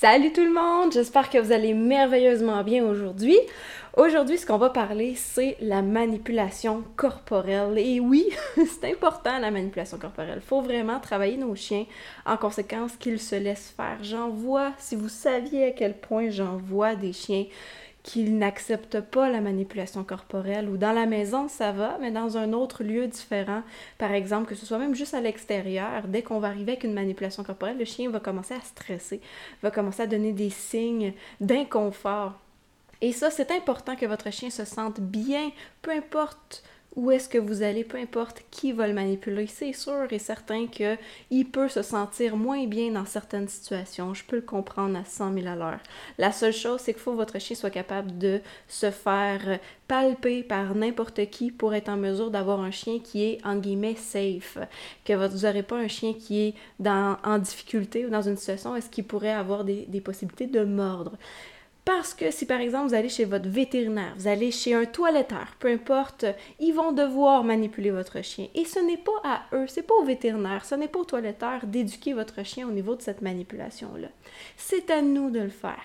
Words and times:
Salut 0.00 0.32
tout 0.32 0.42
le 0.42 0.54
monde, 0.54 0.94
j'espère 0.94 1.28
que 1.28 1.36
vous 1.36 1.52
allez 1.52 1.74
merveilleusement 1.74 2.64
bien 2.64 2.82
aujourd'hui. 2.86 3.36
Aujourd'hui, 3.98 4.38
ce 4.38 4.46
qu'on 4.46 4.56
va 4.56 4.70
parler, 4.70 5.14
c'est 5.14 5.58
la 5.60 5.82
manipulation 5.82 6.84
corporelle. 6.96 7.76
Et 7.76 8.00
oui, 8.00 8.24
c'est 8.56 8.90
important 8.90 9.38
la 9.38 9.50
manipulation 9.50 9.98
corporelle. 9.98 10.38
Il 10.42 10.48
faut 10.48 10.62
vraiment 10.62 11.00
travailler 11.00 11.36
nos 11.36 11.54
chiens 11.54 11.84
en 12.24 12.38
conséquence 12.38 12.96
qu'ils 12.96 13.20
se 13.20 13.34
laissent 13.34 13.74
faire. 13.76 13.98
J'en 14.00 14.30
vois, 14.30 14.72
si 14.78 14.96
vous 14.96 15.10
saviez 15.10 15.66
à 15.66 15.70
quel 15.72 15.92
point 15.92 16.30
j'en 16.30 16.56
vois 16.56 16.94
des 16.94 17.12
chiens 17.12 17.44
qu'ils 18.02 18.38
n'acceptent 18.38 19.00
pas 19.00 19.28
la 19.28 19.40
manipulation 19.40 20.04
corporelle 20.04 20.68
ou 20.68 20.76
dans 20.76 20.92
la 20.92 21.06
maison, 21.06 21.48
ça 21.48 21.72
va, 21.72 21.98
mais 22.00 22.10
dans 22.10 22.36
un 22.36 22.52
autre 22.52 22.82
lieu 22.82 23.06
différent, 23.06 23.62
par 23.98 24.12
exemple, 24.12 24.48
que 24.48 24.54
ce 24.54 24.64
soit 24.64 24.78
même 24.78 24.94
juste 24.94 25.14
à 25.14 25.20
l'extérieur, 25.20 26.08
dès 26.08 26.22
qu'on 26.22 26.40
va 26.40 26.48
arriver 26.48 26.72
avec 26.72 26.84
une 26.84 26.94
manipulation 26.94 27.44
corporelle, 27.44 27.78
le 27.78 27.84
chien 27.84 28.10
va 28.10 28.20
commencer 28.20 28.54
à 28.54 28.60
stresser, 28.60 29.20
va 29.62 29.70
commencer 29.70 30.02
à 30.02 30.06
donner 30.06 30.32
des 30.32 30.50
signes 30.50 31.12
d'inconfort. 31.40 32.38
Et 33.02 33.12
ça, 33.12 33.30
c'est 33.30 33.50
important 33.50 33.96
que 33.96 34.06
votre 34.06 34.30
chien 34.30 34.50
se 34.50 34.64
sente 34.64 35.00
bien, 35.00 35.50
peu 35.82 35.90
importe 35.90 36.62
où 36.96 37.12
est-ce 37.12 37.28
que 37.28 37.38
vous 37.38 37.62
allez, 37.62 37.84
peu 37.84 37.98
importe 37.98 38.42
qui 38.50 38.72
va 38.72 38.88
le 38.88 38.94
manipuler, 38.94 39.46
c'est 39.46 39.72
sûr 39.72 40.06
et 40.10 40.18
certain 40.18 40.66
qu'il 40.66 41.48
peut 41.50 41.68
se 41.68 41.82
sentir 41.82 42.36
moins 42.36 42.66
bien 42.66 42.90
dans 42.90 43.04
certaines 43.04 43.46
situations. 43.46 44.12
Je 44.12 44.24
peux 44.24 44.36
le 44.36 44.42
comprendre 44.42 44.98
à 44.98 45.04
100 45.04 45.34
000 45.34 45.46
à 45.46 45.54
l'heure. 45.54 45.78
La 46.18 46.32
seule 46.32 46.52
chose, 46.52 46.80
c'est 46.80 46.92
qu'il 46.92 47.00
faut 47.00 47.12
que 47.12 47.16
votre 47.16 47.38
chien 47.38 47.54
soit 47.54 47.70
capable 47.70 48.18
de 48.18 48.40
se 48.66 48.90
faire 48.90 49.60
palper 49.86 50.42
par 50.42 50.74
n'importe 50.74 51.30
qui 51.30 51.52
pour 51.52 51.74
être 51.74 51.88
en 51.88 51.96
mesure 51.96 52.30
d'avoir 52.30 52.60
un 52.60 52.72
chien 52.72 52.98
qui 52.98 53.22
est, 53.22 53.38
en 53.44 53.56
guillemets, 53.56 53.94
safe. 53.94 54.58
Que 55.04 55.12
vous 55.12 55.46
n'aurez 55.46 55.62
pas 55.62 55.76
un 55.76 55.88
chien 55.88 56.12
qui 56.12 56.40
est 56.40 56.54
en 56.84 57.38
difficulté 57.38 58.04
ou 58.04 58.10
dans 58.10 58.22
une 58.22 58.36
situation 58.36 58.72
où 58.72 58.76
est-ce 58.76 58.90
qu'il 58.90 59.04
pourrait 59.04 59.30
avoir 59.30 59.64
des 59.64 60.02
possibilités 60.04 60.48
de 60.48 60.64
mordre. 60.64 61.12
Parce 61.96 62.14
que 62.14 62.30
si 62.30 62.46
par 62.46 62.60
exemple 62.60 62.86
vous 62.86 62.94
allez 62.94 63.08
chez 63.08 63.24
votre 63.24 63.48
vétérinaire, 63.48 64.14
vous 64.16 64.28
allez 64.28 64.52
chez 64.52 64.74
un 64.74 64.84
toiletteur, 64.84 65.56
peu 65.58 65.66
importe, 65.66 66.24
ils 66.60 66.72
vont 66.72 66.92
devoir 66.92 67.42
manipuler 67.42 67.90
votre 67.90 68.22
chien. 68.22 68.46
Et 68.54 68.64
ce 68.64 68.78
n'est 68.78 68.96
pas 68.96 69.20
à 69.24 69.40
eux, 69.56 69.66
c'est 69.66 69.82
pas 69.82 69.94
au 69.94 70.04
vétérinaire, 70.04 70.64
ce 70.64 70.76
n'est 70.76 70.86
pas 70.86 71.00
au 71.00 71.04
toiletteur 71.04 71.66
d'éduquer 71.66 72.12
votre 72.12 72.44
chien 72.44 72.68
au 72.68 72.70
niveau 72.70 72.94
de 72.94 73.02
cette 73.02 73.22
manipulation-là. 73.22 74.06
C'est 74.56 74.88
à 74.88 75.02
nous 75.02 75.30
de 75.30 75.40
le 75.40 75.48
faire. 75.48 75.82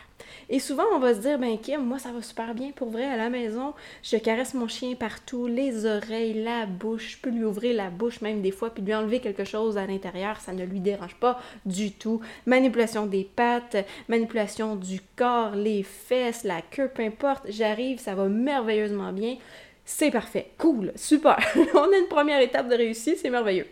Et 0.49 0.59
souvent, 0.59 0.83
on 0.93 0.99
va 0.99 1.13
se 1.13 1.19
dire, 1.19 1.39
ben 1.39 1.57
Kim, 1.57 1.81
moi, 1.81 1.97
ça 1.97 2.11
va 2.11 2.21
super 2.21 2.53
bien 2.53 2.71
pour 2.71 2.89
vrai 2.89 3.05
à 3.05 3.17
la 3.17 3.29
maison. 3.29 3.73
Je 4.03 4.17
caresse 4.17 4.53
mon 4.53 4.67
chien 4.67 4.93
partout, 4.95 5.47
les 5.47 5.85
oreilles, 5.85 6.43
la 6.43 6.65
bouche. 6.65 7.13
Je 7.13 7.17
peux 7.17 7.29
lui 7.29 7.43
ouvrir 7.43 7.75
la 7.75 7.89
bouche 7.89 8.21
même 8.21 8.41
des 8.41 8.51
fois, 8.51 8.69
puis 8.69 8.83
lui 8.83 8.93
enlever 8.93 9.19
quelque 9.19 9.43
chose 9.43 9.77
à 9.77 9.87
l'intérieur. 9.87 10.39
Ça 10.39 10.53
ne 10.53 10.63
lui 10.63 10.79
dérange 10.79 11.15
pas 11.15 11.39
du 11.65 11.91
tout. 11.91 12.21
Manipulation 12.45 13.07
des 13.07 13.23
pattes, 13.23 13.77
manipulation 14.07 14.75
du 14.75 15.01
corps, 15.15 15.55
les 15.55 15.83
fesses, 15.83 16.43
la 16.43 16.61
queue, 16.61 16.89
peu 16.93 17.03
importe. 17.03 17.45
J'arrive, 17.49 17.99
ça 17.99 18.13
va 18.13 18.27
merveilleusement 18.27 19.13
bien. 19.13 19.37
C'est 19.83 20.11
parfait. 20.11 20.51
Cool. 20.57 20.91
Super. 20.95 21.37
on 21.73 21.91
a 21.91 21.97
une 21.97 22.07
première 22.07 22.41
étape 22.41 22.69
de 22.69 22.75
réussite. 22.75 23.17
C'est 23.19 23.29
merveilleux. 23.29 23.67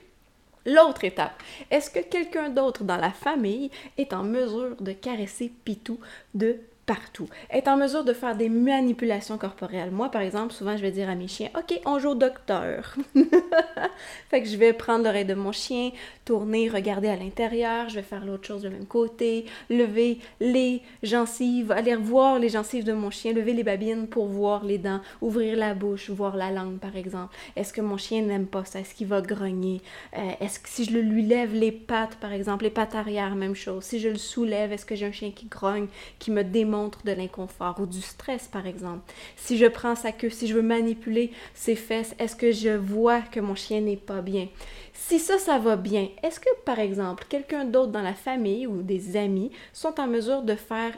L'autre 0.65 1.03
étape, 1.03 1.41
est-ce 1.69 1.89
que 1.89 1.99
quelqu'un 1.99 2.49
d'autre 2.49 2.83
dans 2.83 2.97
la 2.97 3.11
famille 3.11 3.69
est 3.97 4.13
en 4.13 4.23
mesure 4.23 4.75
de 4.79 4.93
caresser 4.93 5.51
Pitou 5.65 5.99
de 6.33 6.59
partout. 6.85 7.27
Être 7.49 7.67
en 7.67 7.77
mesure 7.77 8.03
de 8.03 8.13
faire 8.13 8.35
des 8.35 8.49
manipulations 8.49 9.37
corporelles. 9.37 9.91
Moi, 9.91 10.09
par 10.09 10.21
exemple, 10.21 10.53
souvent, 10.53 10.75
je 10.75 10.81
vais 10.81 10.91
dire 10.91 11.09
à 11.09 11.15
mes 11.15 11.27
chiens, 11.27 11.49
OK, 11.57 11.79
on 11.85 11.99
joue 11.99 12.09
au 12.09 12.15
docteur. 12.15 12.95
fait 14.29 14.41
que 14.41 14.47
je 14.47 14.57
vais 14.57 14.73
prendre 14.73 15.05
l'oreille 15.05 15.25
de 15.25 15.33
mon 15.33 15.51
chien, 15.51 15.91
tourner, 16.25 16.69
regarder 16.69 17.07
à 17.07 17.15
l'intérieur, 17.15 17.89
je 17.89 17.95
vais 17.95 18.01
faire 18.01 18.25
l'autre 18.25 18.45
chose 18.45 18.61
de 18.61 18.69
même 18.69 18.85
côté, 18.85 19.45
lever 19.69 20.19
les 20.39 20.81
gencives, 21.03 21.71
aller 21.71 21.95
voir 21.95 22.39
les 22.39 22.49
gencives 22.49 22.83
de 22.83 22.93
mon 22.93 23.11
chien, 23.11 23.33
lever 23.33 23.53
les 23.53 23.63
babines 23.63 24.07
pour 24.07 24.25
voir 24.25 24.65
les 24.65 24.77
dents, 24.77 25.01
ouvrir 25.21 25.57
la 25.57 25.73
bouche, 25.73 26.09
voir 26.09 26.35
la 26.35 26.51
langue, 26.51 26.79
par 26.79 26.95
exemple. 26.95 27.33
Est-ce 27.55 27.73
que 27.73 27.81
mon 27.81 27.97
chien 27.97 28.21
n'aime 28.21 28.47
pas 28.47 28.65
ça? 28.65 28.79
Est-ce 28.79 28.93
qu'il 28.93 29.07
va 29.07 29.21
grogner? 29.21 29.81
Euh, 30.17 30.31
est-ce 30.41 30.59
que 30.59 30.69
si 30.69 30.85
je 30.85 30.97
lui 30.97 31.23
lève 31.23 31.53
les 31.53 31.71
pattes, 31.71 32.15
par 32.15 32.33
exemple, 32.33 32.63
les 32.63 32.69
pattes 32.69 32.95
arrière, 32.95 33.35
même 33.35 33.55
chose. 33.55 33.83
Si 33.83 33.99
je 33.99 34.09
le 34.09 34.17
soulève, 34.17 34.71
est-ce 34.71 34.85
que 34.85 34.95
j'ai 34.95 35.05
un 35.05 35.11
chien 35.11 35.31
qui 35.31 35.45
grogne, 35.45 35.87
qui 36.19 36.31
me 36.31 36.43
démontre 36.43 36.72
montre 36.73 37.03
de 37.03 37.11
l'inconfort 37.11 37.79
ou 37.79 37.85
du 37.85 38.01
stress, 38.01 38.47
par 38.47 38.65
exemple. 38.65 39.01
Si 39.35 39.57
je 39.57 39.67
prends 39.67 39.95
sa 39.95 40.11
queue, 40.11 40.31
si 40.31 40.47
je 40.47 40.55
veux 40.55 40.61
manipuler 40.61 41.31
ses 41.53 41.75
fesses, 41.75 42.15
est-ce 42.17 42.35
que 42.35 42.51
je 42.51 42.69
vois 42.69 43.21
que 43.21 43.39
mon 43.39 43.55
chien 43.55 43.81
n'est 43.81 43.95
pas 43.95 44.21
bien? 44.21 44.47
Si 44.93 45.19
ça, 45.19 45.37
ça 45.37 45.59
va 45.59 45.75
bien, 45.75 46.09
est-ce 46.23 46.39
que, 46.39 46.49
par 46.65 46.79
exemple, 46.79 47.25
quelqu'un 47.29 47.65
d'autre 47.65 47.91
dans 47.91 48.01
la 48.01 48.13
famille 48.13 48.65
ou 48.65 48.81
des 48.81 49.17
amis 49.17 49.51
sont 49.71 49.99
en 49.99 50.07
mesure 50.07 50.41
de 50.41 50.55
faire 50.55 50.93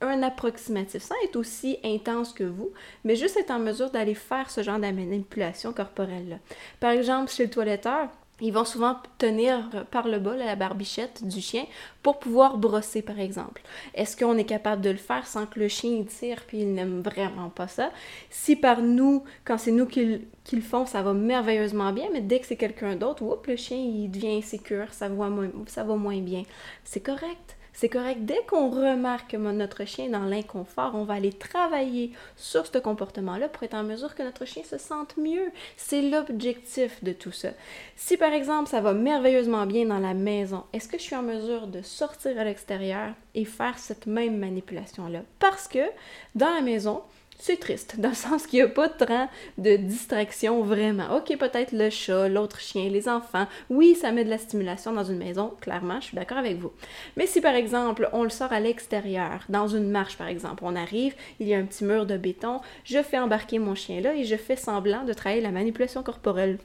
un 0.00 0.22
approximatif 0.22 1.02
sans 1.02 1.14
être 1.24 1.36
aussi 1.36 1.78
intense 1.84 2.32
que 2.32 2.44
vous, 2.44 2.72
mais 3.04 3.16
juste 3.16 3.36
être 3.36 3.52
en 3.52 3.60
mesure 3.60 3.90
d'aller 3.90 4.14
faire 4.14 4.50
ce 4.50 4.62
genre 4.62 4.78
de 4.78 4.82
manipulation 4.82 5.72
corporelle-là? 5.72 6.36
Par 6.80 6.90
exemple, 6.90 7.30
chez 7.30 7.44
le 7.44 7.50
toiletteur, 7.50 8.08
ils 8.42 8.52
vont 8.52 8.64
souvent 8.64 8.96
tenir 9.18 9.86
par 9.90 10.08
le 10.08 10.18
bas 10.18 10.36
la 10.36 10.56
barbichette 10.56 11.26
du 11.26 11.40
chien 11.40 11.64
pour 12.02 12.18
pouvoir 12.18 12.58
brosser, 12.58 13.00
par 13.00 13.20
exemple. 13.20 13.62
Est-ce 13.94 14.16
qu'on 14.16 14.36
est 14.36 14.44
capable 14.44 14.82
de 14.82 14.90
le 14.90 14.96
faire 14.96 15.26
sans 15.26 15.46
que 15.46 15.60
le 15.60 15.68
chien 15.68 16.04
tire? 16.04 16.42
Puis 16.46 16.58
il 16.62 16.74
n'aime 16.74 17.00
vraiment 17.00 17.48
pas 17.48 17.68
ça? 17.68 17.92
Si 18.30 18.56
par 18.56 18.82
nous, 18.82 19.22
quand 19.44 19.58
c'est 19.58 19.70
nous 19.70 19.86
qui, 19.86 20.26
le 20.52 20.60
font, 20.60 20.84
ça 20.86 21.02
va 21.02 21.12
merveilleusement 21.14 21.92
bien, 21.92 22.08
mais 22.12 22.20
dès 22.20 22.40
que 22.40 22.46
c'est 22.46 22.56
quelqu'un 22.56 22.96
d'autre, 22.96 23.22
le 23.46 23.56
chien 23.56 23.78
il 23.78 24.10
devient 24.10 24.36
insécure, 24.38 24.92
ça 24.92 25.08
ça 25.66 25.84
va 25.84 25.96
moins 25.96 26.20
bien. 26.20 26.42
C'est 26.84 27.00
correct. 27.00 27.56
C'est 27.72 27.88
correct. 27.88 28.24
Dès 28.24 28.42
qu'on 28.46 28.70
remarque 28.70 29.32
que 29.32 29.36
notre 29.36 29.84
chien 29.86 30.08
dans 30.08 30.24
l'inconfort, 30.24 30.92
on 30.94 31.04
va 31.04 31.14
aller 31.14 31.32
travailler 31.32 32.12
sur 32.36 32.66
ce 32.66 32.78
comportement-là 32.78 33.48
pour 33.48 33.62
être 33.62 33.74
en 33.74 33.82
mesure 33.82 34.14
que 34.14 34.22
notre 34.22 34.44
chien 34.44 34.62
se 34.62 34.78
sente 34.78 35.16
mieux. 35.16 35.50
C'est 35.76 36.02
l'objectif 36.02 37.02
de 37.02 37.12
tout 37.12 37.32
ça. 37.32 37.48
Si 37.96 38.16
par 38.16 38.32
exemple 38.32 38.68
ça 38.68 38.80
va 38.80 38.92
merveilleusement 38.92 39.66
bien 39.66 39.86
dans 39.86 39.98
la 39.98 40.14
maison, 40.14 40.64
est-ce 40.72 40.88
que 40.88 40.98
je 40.98 41.02
suis 41.02 41.16
en 41.16 41.22
mesure 41.22 41.66
de 41.66 41.82
sortir 41.82 42.38
à 42.38 42.44
l'extérieur 42.44 43.14
et 43.34 43.44
faire 43.44 43.78
cette 43.78 44.06
même 44.06 44.38
manipulation-là? 44.38 45.22
Parce 45.38 45.66
que 45.66 45.90
dans 46.34 46.52
la 46.52 46.60
maison, 46.60 47.02
c'est 47.44 47.58
triste, 47.58 47.98
dans 47.98 48.10
le 48.10 48.14
sens 48.14 48.46
qu'il 48.46 48.60
n'y 48.60 48.66
a 48.66 48.68
pas 48.68 48.86
de 48.86 49.04
temps 49.04 49.28
de 49.58 49.74
distraction 49.74 50.62
vraiment. 50.62 51.16
Ok, 51.16 51.36
peut-être 51.36 51.72
le 51.72 51.90
chat, 51.90 52.28
l'autre 52.28 52.60
chien, 52.60 52.88
les 52.88 53.08
enfants. 53.08 53.48
Oui, 53.68 53.96
ça 53.96 54.12
met 54.12 54.22
de 54.22 54.30
la 54.30 54.38
stimulation 54.38 54.92
dans 54.92 55.02
une 55.02 55.18
maison, 55.18 55.52
clairement, 55.60 56.00
je 56.00 56.06
suis 56.06 56.14
d'accord 56.14 56.38
avec 56.38 56.58
vous. 56.58 56.70
Mais 57.16 57.26
si 57.26 57.40
par 57.40 57.56
exemple, 57.56 58.08
on 58.12 58.22
le 58.22 58.30
sort 58.30 58.52
à 58.52 58.60
l'extérieur, 58.60 59.40
dans 59.48 59.66
une 59.66 59.90
marche 59.90 60.16
par 60.16 60.28
exemple, 60.28 60.62
on 60.64 60.76
arrive, 60.76 61.16
il 61.40 61.48
y 61.48 61.54
a 61.54 61.58
un 61.58 61.64
petit 61.64 61.82
mur 61.82 62.06
de 62.06 62.16
béton, 62.16 62.60
je 62.84 63.02
fais 63.02 63.18
embarquer 63.18 63.58
mon 63.58 63.74
chien 63.74 64.00
là 64.00 64.14
et 64.14 64.22
je 64.22 64.36
fais 64.36 64.54
semblant 64.54 65.02
de 65.02 65.12
travailler 65.12 65.42
la 65.42 65.50
manipulation 65.50 66.04
corporelle 66.04 66.58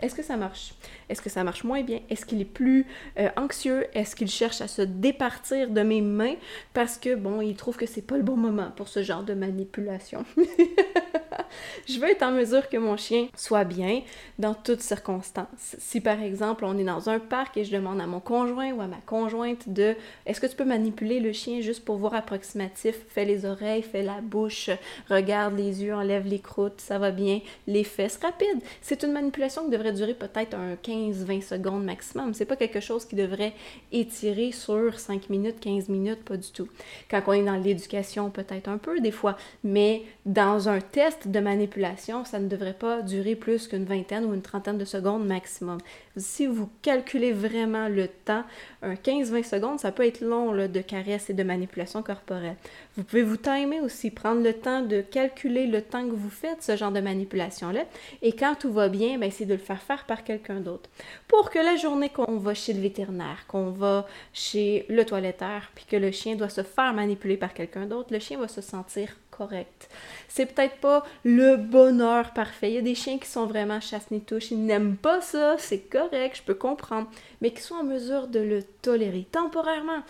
est-ce 0.00 0.14
que 0.14 0.22
ça 0.22 0.36
marche? 0.36 0.74
Est-ce 1.08 1.20
que 1.20 1.30
ça 1.30 1.42
marche 1.42 1.64
moins 1.64 1.82
bien? 1.82 2.00
Est-ce 2.08 2.24
qu'il 2.24 2.40
est 2.40 2.44
plus 2.44 2.86
euh, 3.18 3.28
anxieux? 3.36 3.86
Est-ce 3.94 4.14
qu'il 4.14 4.28
cherche 4.28 4.60
à 4.60 4.68
se 4.68 4.82
départir 4.82 5.70
de 5.70 5.80
mes 5.82 6.00
mains? 6.00 6.36
Parce 6.72 6.98
que, 6.98 7.14
bon, 7.14 7.40
il 7.40 7.56
trouve 7.56 7.76
que 7.76 7.86
c'est 7.86 8.02
pas 8.02 8.16
le 8.16 8.22
bon 8.22 8.36
moment 8.36 8.70
pour 8.76 8.88
ce 8.88 9.02
genre 9.02 9.22
de 9.24 9.34
manipulation? 9.34 10.24
je 11.88 11.98
veux 11.98 12.08
être 12.08 12.22
en 12.22 12.30
mesure 12.30 12.68
que 12.68 12.76
mon 12.76 12.96
chien 12.96 13.28
soit 13.36 13.64
bien 13.64 14.02
dans 14.38 14.54
toutes 14.54 14.80
circonstances. 14.80 15.76
Si 15.78 16.00
par 16.00 16.20
exemple 16.22 16.64
on 16.64 16.78
est 16.78 16.84
dans 16.84 17.08
un 17.08 17.18
parc 17.18 17.56
et 17.56 17.64
je 17.64 17.72
demande 17.72 18.00
à 18.00 18.06
mon 18.06 18.20
conjoint 18.20 18.72
ou 18.72 18.80
à 18.80 18.86
ma 18.86 19.00
conjointe 19.06 19.68
de 19.68 19.94
est-ce 20.26 20.40
que 20.40 20.46
tu 20.46 20.56
peux 20.56 20.64
manipuler 20.64 21.20
le 21.20 21.32
chien 21.32 21.60
juste 21.60 21.84
pour 21.84 21.96
voir 21.96 22.14
approximatif, 22.14 22.96
fais 23.08 23.24
les 23.24 23.44
oreilles, 23.44 23.82
fais 23.82 24.02
la 24.02 24.20
bouche, 24.20 24.70
regarde 25.08 25.56
les 25.56 25.82
yeux, 25.82 25.94
enlève 25.94 26.26
les 26.26 26.40
croûtes, 26.40 26.80
ça 26.80 26.98
va 26.98 27.10
bien, 27.10 27.40
les 27.66 27.84
fesses 27.84 28.18
rapide. 28.22 28.62
C'est 28.82 29.02
une 29.02 29.12
manipulation 29.12 29.64
qui 29.64 29.70
devrait 29.70 29.87
durer 29.92 30.14
peut-être 30.14 30.54
un 30.54 30.74
15-20 30.74 31.42
secondes 31.42 31.84
maximum. 31.84 32.34
C'est 32.34 32.44
pas 32.44 32.56
quelque 32.56 32.80
chose 32.80 33.04
qui 33.04 33.16
devrait 33.16 33.52
étirer 33.92 34.52
sur 34.52 34.98
5 34.98 35.30
minutes, 35.30 35.60
15 35.60 35.88
minutes, 35.88 36.24
pas 36.24 36.36
du 36.36 36.50
tout. 36.50 36.68
Quand 37.10 37.22
on 37.26 37.32
est 37.32 37.44
dans 37.44 37.56
l'éducation, 37.56 38.30
peut-être 38.30 38.68
un 38.68 38.78
peu 38.78 39.00
des 39.00 39.10
fois, 39.10 39.36
mais 39.64 40.02
dans 40.26 40.68
un 40.68 40.80
test 40.80 41.28
de 41.28 41.40
manipulation, 41.40 42.24
ça 42.24 42.38
ne 42.38 42.48
devrait 42.48 42.74
pas 42.74 43.02
durer 43.02 43.34
plus 43.34 43.68
qu'une 43.68 43.84
vingtaine 43.84 44.24
ou 44.24 44.34
une 44.34 44.42
trentaine 44.42 44.78
de 44.78 44.84
secondes 44.84 45.26
maximum. 45.26 45.78
Si 46.16 46.46
vous 46.46 46.68
calculez 46.82 47.32
vraiment 47.32 47.88
le 47.88 48.08
temps, 48.08 48.44
un 48.82 48.94
15-20 48.94 49.44
secondes, 49.44 49.80
ça 49.80 49.92
peut 49.92 50.06
être 50.06 50.20
long 50.20 50.52
de 50.52 50.80
caresse 50.80 51.30
et 51.30 51.34
de 51.34 51.42
manipulation 51.42 52.02
corporelle. 52.02 52.56
Vous 52.96 53.04
pouvez 53.04 53.22
vous 53.22 53.36
timer 53.36 53.80
aussi, 53.80 54.10
prendre 54.10 54.42
le 54.42 54.52
temps 54.52 54.82
de 54.82 55.00
calculer 55.00 55.66
le 55.66 55.82
temps 55.82 56.06
que 56.06 56.14
vous 56.14 56.30
faites 56.30 56.62
ce 56.62 56.76
genre 56.76 56.90
de 56.90 57.00
manipulation-là. 57.00 57.84
Et 58.22 58.32
quand 58.32 58.54
tout 58.58 58.72
va 58.72 58.88
bien, 58.88 59.18
ben, 59.18 59.30
c'est 59.30 59.46
de 59.46 59.54
le 59.54 59.60
faire 59.60 59.77
faire 59.78 60.04
par 60.04 60.24
quelqu'un 60.24 60.60
d'autre. 60.60 60.90
Pour 61.26 61.50
que 61.50 61.58
la 61.58 61.76
journée 61.76 62.10
qu'on 62.10 62.36
va 62.36 62.54
chez 62.54 62.72
le 62.72 62.80
vétérinaire, 62.80 63.46
qu'on 63.46 63.70
va 63.70 64.06
chez 64.32 64.86
le 64.88 65.04
toiletteur, 65.04 65.70
puis 65.74 65.84
que 65.84 65.96
le 65.96 66.10
chien 66.10 66.36
doit 66.36 66.48
se 66.48 66.62
faire 66.62 66.92
manipuler 66.92 67.36
par 67.36 67.54
quelqu'un 67.54 67.86
d'autre, 67.86 68.12
le 68.12 68.18
chien 68.18 68.38
va 68.38 68.48
se 68.48 68.60
sentir 68.60 69.16
correct. 69.30 69.88
C'est 70.28 70.46
peut-être 70.46 70.76
pas 70.76 71.04
le 71.24 71.56
bonheur 71.56 72.32
parfait. 72.32 72.70
Il 72.70 72.74
y 72.74 72.78
a 72.78 72.82
des 72.82 72.94
chiens 72.94 73.18
qui 73.18 73.28
sont 73.28 73.46
vraiment 73.46 73.80
chasse-ni-touche, 73.80 74.50
ils 74.50 74.64
n'aiment 74.64 74.96
pas 74.96 75.20
ça, 75.20 75.56
c'est 75.58 75.80
correct, 75.80 76.38
je 76.38 76.42
peux 76.42 76.54
comprendre, 76.54 77.08
mais 77.40 77.52
qui 77.52 77.62
sont 77.62 77.76
en 77.76 77.84
mesure 77.84 78.26
de 78.26 78.40
le 78.40 78.62
tolérer 78.82 79.26
temporairement. 79.30 80.02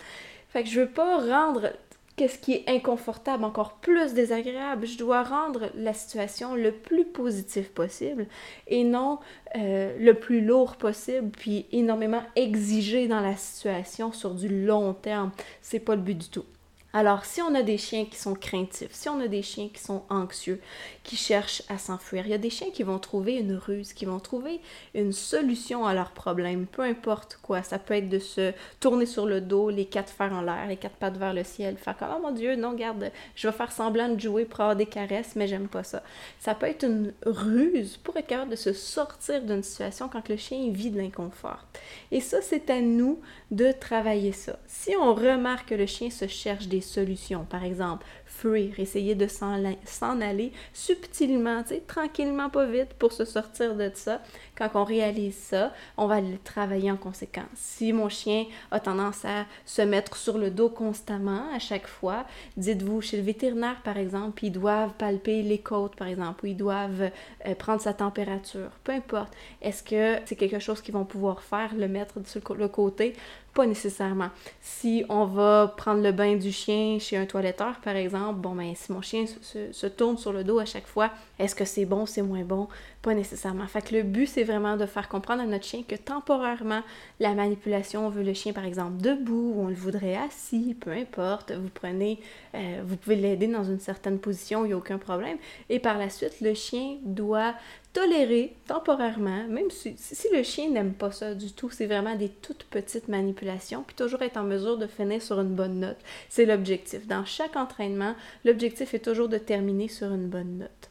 Fait 0.49 0.63
que 0.63 0.69
je 0.69 0.81
veux 0.81 0.89
pas 0.89 1.17
rendre 1.17 1.71
qu'est-ce 2.19 2.37
qui 2.37 2.51
est 2.51 2.65
inconfortable, 2.67 3.45
encore 3.45 3.75
plus 3.75 4.13
désagréable. 4.13 4.85
Je 4.85 4.97
dois 4.97 5.23
rendre 5.23 5.71
la 5.73 5.93
situation 5.93 6.53
le 6.53 6.73
plus 6.73 7.05
positive 7.05 7.71
possible 7.71 8.27
et 8.67 8.83
non 8.83 9.19
euh, 9.55 9.97
le 9.97 10.13
plus 10.13 10.41
lourd 10.41 10.75
possible, 10.75 11.29
puis 11.29 11.65
énormément 11.71 12.21
exiger 12.35 13.07
dans 13.07 13.21
la 13.21 13.37
situation 13.37 14.11
sur 14.11 14.35
du 14.35 14.49
long 14.49 14.93
terme. 14.93 15.31
C'est 15.61 15.79
pas 15.79 15.95
le 15.95 16.01
but 16.01 16.17
du 16.17 16.27
tout. 16.27 16.43
Alors, 16.91 17.23
si 17.23 17.39
on 17.43 17.53
a 17.53 17.61
des 17.61 17.77
chiens 17.77 18.05
qui 18.05 18.17
sont 18.17 18.33
craintifs, 18.33 18.93
si 18.93 19.09
on 19.09 19.19
a 19.19 19.27
des 19.27 19.43
chiens 19.43 19.69
qui 19.71 19.79
sont 19.79 20.01
anxieux, 20.09 20.59
qui 21.03 21.17
cherchent 21.17 21.61
à 21.69 21.77
s'enfuir, 21.77 22.25
il 22.25 22.31
y 22.31 22.33
a 22.33 22.39
des 22.39 22.49
chiens 22.49 22.71
qui 22.73 22.81
vont 22.81 22.97
trouver 22.97 23.37
une 23.37 23.53
ruse, 23.53 23.93
qui 23.93 24.05
vont 24.05 24.19
trouver 24.19 24.59
une 24.95 25.11
solution 25.11 25.85
à 25.85 25.93
leurs 25.93 26.09
problèmes, 26.09 26.65
peu 26.65 26.81
importe 26.81 27.37
quoi. 27.43 27.61
Ça 27.61 27.77
peut 27.77 27.93
être 27.93 28.09
de 28.09 28.17
se 28.17 28.53
tourner 28.79 29.05
sur 29.05 29.27
le 29.27 29.39
dos, 29.39 29.69
les 29.69 29.85
quatre 29.85 30.11
fers 30.11 30.33
en 30.33 30.41
l'air, 30.41 30.65
les 30.67 30.77
quatre 30.77 30.95
pattes 30.95 31.17
vers 31.17 31.35
le 31.35 31.43
ciel, 31.43 31.77
faire 31.77 31.95
comme 31.95 32.09
oh 32.17 32.21
mon 32.23 32.31
Dieu, 32.31 32.55
non, 32.55 32.73
garde, 32.73 33.11
je 33.35 33.47
vais 33.47 33.53
faire 33.53 33.71
semblant 33.71 34.09
de 34.09 34.19
jouer 34.19 34.45
pour 34.45 34.61
avoir 34.61 34.75
des 34.75 34.87
caresses, 34.87 35.35
mais 35.35 35.47
j'aime 35.47 35.67
pas 35.67 35.83
ça. 35.83 36.01
Ça 36.39 36.55
peut 36.55 36.65
être 36.65 36.85
une 36.85 37.13
ruse 37.23 37.97
pour 37.97 38.17
être 38.17 38.25
capable 38.25 38.51
de 38.51 38.55
se 38.55 38.73
sortir 38.73 39.43
d'une 39.43 39.61
situation 39.61 40.09
quand 40.09 40.27
le 40.27 40.37
chien 40.37 40.71
vit 40.71 40.89
de 40.89 40.97
l'inconfort. 40.97 41.65
Et 42.11 42.19
ça, 42.19 42.41
c'est 42.41 42.71
à 42.71 42.81
nous 42.81 43.19
de 43.51 43.71
travailler 43.71 44.31
ça. 44.31 44.57
Si 44.65 44.95
on 44.95 45.13
remarque 45.13 45.69
que 45.69 45.75
le 45.75 45.85
chien 45.85 46.09
se 46.09 46.25
cherche 46.27 46.67
des 46.67 46.78
solutions, 46.81 47.45
par 47.45 47.63
exemple, 47.63 48.05
fuir, 48.39 48.79
essayer 48.79 49.15
de 49.15 49.27
s'en 49.27 50.21
aller 50.21 50.51
subtilement, 50.73 51.63
tranquillement, 51.87 52.49
pas 52.49 52.65
vite 52.65 52.93
pour 52.97 53.11
se 53.11 53.25
sortir 53.25 53.75
de 53.75 53.91
ça. 53.93 54.21
Quand 54.57 54.69
on 54.75 54.83
réalise 54.83 55.37
ça, 55.37 55.73
on 55.97 56.07
va 56.07 56.21
le 56.21 56.37
travailler 56.43 56.91
en 56.91 56.97
conséquence. 56.97 57.45
Si 57.55 57.93
mon 57.93 58.09
chien 58.09 58.45
a 58.71 58.79
tendance 58.79 59.25
à 59.25 59.45
se 59.65 59.81
mettre 59.81 60.15
sur 60.17 60.37
le 60.37 60.51
dos 60.51 60.69
constamment 60.69 61.53
à 61.53 61.59
chaque 61.59 61.87
fois, 61.87 62.25
dites-vous 62.57 63.01
chez 63.01 63.17
le 63.17 63.23
vétérinaire 63.23 63.81
par 63.83 63.97
exemple, 63.97 64.43
ils 64.45 64.51
doivent 64.51 64.93
palper 64.97 65.41
les 65.43 65.59
côtes 65.59 65.95
par 65.95 66.07
exemple, 66.07 66.45
ou 66.45 66.47
ils 66.47 66.57
doivent 66.57 67.09
euh, 67.45 67.55
prendre 67.55 67.81
sa 67.81 67.93
température, 67.93 68.71
peu 68.83 68.91
importe. 68.91 69.33
Est-ce 69.61 69.83
que 69.83 70.21
c'est 70.25 70.35
quelque 70.35 70.59
chose 70.59 70.81
qu'ils 70.81 70.93
vont 70.93 71.05
pouvoir 71.05 71.41
faire, 71.41 71.73
le 71.75 71.87
mettre 71.87 72.15
sur 72.25 72.55
le 72.55 72.67
côté? 72.67 73.15
Pas 73.53 73.65
nécessairement. 73.65 74.29
Si 74.61 75.03
on 75.09 75.25
va 75.25 75.73
prendre 75.75 76.03
le 76.03 76.11
bain 76.11 76.35
du 76.35 76.51
chien 76.51 76.99
chez 76.99 77.17
un 77.17 77.25
toiletteur, 77.25 77.79
par 77.79 77.95
exemple, 77.95 78.28
bon, 78.33 78.55
ben, 78.55 78.73
si 78.75 78.91
mon 78.91 79.01
chien 79.01 79.25
se, 79.25 79.87
tourne 79.87 80.17
sur 80.17 80.33
le 80.33 80.43
dos 80.43 80.59
à 80.59 80.65
chaque 80.65 80.87
fois, 80.87 81.11
est-ce 81.37 81.55
que 81.55 81.65
c'est 81.65 81.85
bon, 81.85 82.05
c'est 82.05 82.21
moins 82.21 82.43
bon? 82.43 82.67
Pas 83.01 83.13
nécessairement. 83.13 83.65
Fait 83.67 83.81
que 83.81 83.95
le 83.95 84.03
but, 84.03 84.27
c'est 84.27 84.43
vraiment 84.43 84.77
de 84.77 84.85
faire 84.85 85.07
comprendre 85.09 85.41
à 85.41 85.45
notre 85.45 85.65
chien 85.65 85.83
que 85.87 85.95
temporairement, 85.95 86.81
la 87.19 87.33
manipulation, 87.33 88.07
on 88.07 88.09
veut 88.09 88.23
le 88.23 88.33
chien, 88.33 88.53
par 88.53 88.65
exemple, 88.65 89.01
debout, 89.01 89.53
ou 89.55 89.61
on 89.63 89.67
le 89.67 89.75
voudrait 89.75 90.17
assis, 90.17 90.75
peu 90.79 90.91
importe. 90.91 91.51
Vous 91.51 91.69
prenez, 91.73 92.19
euh, 92.55 92.81
vous 92.85 92.97
pouvez 92.97 93.15
l'aider 93.15 93.47
dans 93.47 93.63
une 93.63 93.79
certaine 93.79 94.19
position, 94.19 94.65
il 94.65 94.69
n'y 94.69 94.73
a 94.73 94.77
aucun 94.77 94.97
problème. 94.97 95.37
Et 95.69 95.79
par 95.79 95.97
la 95.97 96.09
suite, 96.09 96.41
le 96.41 96.53
chien 96.53 96.97
doit 97.03 97.53
tolérer 97.93 98.55
temporairement, 98.67 99.45
même 99.47 99.69
si, 99.71 99.95
le 100.31 100.43
chien 100.43 100.69
n'aime 100.69 100.93
pas 100.93 101.11
ça 101.11 101.33
du 101.33 101.51
tout, 101.51 101.69
c'est 101.69 101.87
vraiment 101.87 102.15
des 102.15 102.29
toutes 102.29 102.63
petites 102.65 103.07
manipulations, 103.07 103.83
puis 103.85 103.95
toujours 103.95 104.21
être 104.21 104.37
en 104.37 104.43
mesure 104.43 104.77
de 104.77 104.87
finir 104.87 105.21
sur 105.21 105.39
une 105.39 105.55
bonne 105.55 105.79
note. 105.79 105.97
C'est 106.29 106.45
l'objectif. 106.45 107.07
Dans 107.07 107.25
chaque 107.25 107.55
entraînement, 107.55 108.15
l'objectif 108.45 108.93
est 108.93 108.99
toujours 108.99 109.29
de 109.29 109.37
terminer 109.37 109.87
sur 109.87 110.13
une 110.13 110.27
bonne 110.27 110.59
note. 110.59 110.89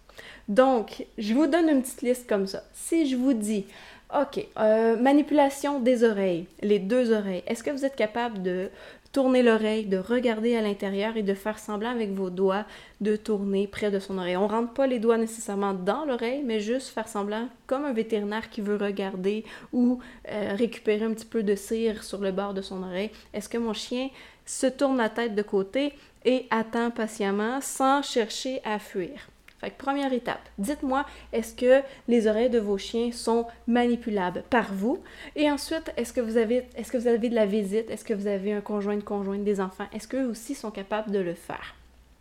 Donc, 0.48 1.06
je 1.18 1.34
vous 1.34 1.46
donne 1.46 1.68
une 1.68 1.82
petite 1.82 2.02
liste 2.02 2.28
comme 2.28 2.46
ça. 2.46 2.64
Si 2.72 3.08
je 3.08 3.16
vous 3.16 3.34
dis, 3.34 3.66
OK, 4.14 4.46
euh, 4.58 4.96
manipulation 4.96 5.80
des 5.80 6.02
oreilles, 6.02 6.46
les 6.62 6.78
deux 6.78 7.12
oreilles, 7.12 7.42
est-ce 7.46 7.62
que 7.62 7.70
vous 7.70 7.84
êtes 7.84 7.94
capable 7.94 8.42
de 8.42 8.70
tourner 9.12 9.42
l'oreille, 9.42 9.86
de 9.86 9.96
regarder 9.96 10.56
à 10.56 10.62
l'intérieur 10.62 11.16
et 11.16 11.22
de 11.22 11.34
faire 11.34 11.58
semblant 11.58 11.90
avec 11.90 12.12
vos 12.12 12.30
doigts 12.30 12.64
de 13.00 13.16
tourner 13.16 13.66
près 13.66 13.90
de 13.90 13.98
son 13.98 14.18
oreille. 14.18 14.36
On 14.36 14.46
rentre 14.46 14.72
pas 14.74 14.86
les 14.86 14.98
doigts 14.98 15.18
nécessairement 15.18 15.72
dans 15.72 16.04
l'oreille, 16.04 16.42
mais 16.44 16.60
juste 16.60 16.88
faire 16.88 17.08
semblant 17.08 17.48
comme 17.66 17.84
un 17.84 17.92
vétérinaire 17.92 18.50
qui 18.50 18.60
veut 18.60 18.76
regarder 18.76 19.44
ou 19.72 20.00
euh, 20.30 20.54
récupérer 20.56 21.04
un 21.04 21.14
petit 21.14 21.26
peu 21.26 21.42
de 21.42 21.54
cire 21.54 22.04
sur 22.04 22.18
le 22.18 22.32
bord 22.32 22.54
de 22.54 22.62
son 22.62 22.82
oreille. 22.82 23.10
Est-ce 23.32 23.48
que 23.48 23.58
mon 23.58 23.72
chien 23.72 24.08
se 24.44 24.66
tourne 24.66 24.98
la 24.98 25.08
tête 25.08 25.34
de 25.34 25.42
côté 25.42 25.92
et 26.24 26.46
attend 26.50 26.90
patiemment 26.90 27.60
sans 27.60 28.02
chercher 28.02 28.60
à 28.64 28.78
fuir? 28.78 29.28
Fait 29.60 29.70
que 29.70 29.76
première 29.76 30.12
étape, 30.12 30.48
dites-moi, 30.58 31.04
est-ce 31.32 31.54
que 31.54 31.82
les 32.06 32.28
oreilles 32.28 32.50
de 32.50 32.60
vos 32.60 32.78
chiens 32.78 33.10
sont 33.10 33.46
manipulables 33.66 34.44
par 34.50 34.72
vous? 34.72 35.02
Et 35.34 35.50
ensuite, 35.50 35.92
est-ce 35.96 36.12
que 36.12 36.20
vous 36.20 36.36
avez, 36.36 36.68
est-ce 36.76 36.92
que 36.92 36.98
vous 36.98 37.08
avez 37.08 37.28
de 37.28 37.34
la 37.34 37.46
visite? 37.46 37.90
Est-ce 37.90 38.04
que 38.04 38.14
vous 38.14 38.28
avez 38.28 38.52
un 38.52 38.60
conjoint, 38.60 38.96
de 38.96 39.02
conjointe, 39.02 39.42
des 39.42 39.60
enfants? 39.60 39.86
Est-ce 39.92 40.06
qu'eux 40.06 40.26
aussi 40.26 40.54
sont 40.54 40.70
capables 40.70 41.10
de 41.10 41.18
le 41.18 41.34
faire? 41.34 41.74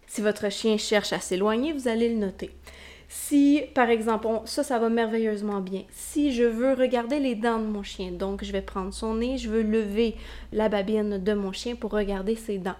Si 0.07 0.21
votre 0.21 0.49
chien 0.49 0.77
cherche 0.77 1.13
à 1.13 1.19
s'éloigner, 1.19 1.73
vous 1.73 1.87
allez 1.87 2.09
le 2.09 2.17
noter. 2.17 2.49
Si, 3.09 3.61
par 3.73 3.89
exemple, 3.89 4.27
ça, 4.45 4.63
ça 4.63 4.79
va 4.79 4.89
merveilleusement 4.89 5.61
bien. 5.61 5.83
Si 5.91 6.33
je 6.33 6.43
veux 6.43 6.73
regarder 6.73 7.19
les 7.19 7.35
dents 7.35 7.59
de 7.59 7.65
mon 7.65 7.83
chien, 7.83 8.11
donc 8.11 8.43
je 8.43 8.51
vais 8.51 8.61
prendre 8.61 8.93
son 8.93 9.15
nez, 9.15 9.37
je 9.37 9.49
veux 9.49 9.61
lever 9.61 10.15
la 10.51 10.69
babine 10.69 11.17
de 11.17 11.33
mon 11.33 11.51
chien 11.51 11.75
pour 11.75 11.91
regarder 11.91 12.35
ses 12.35 12.57
dents. 12.57 12.75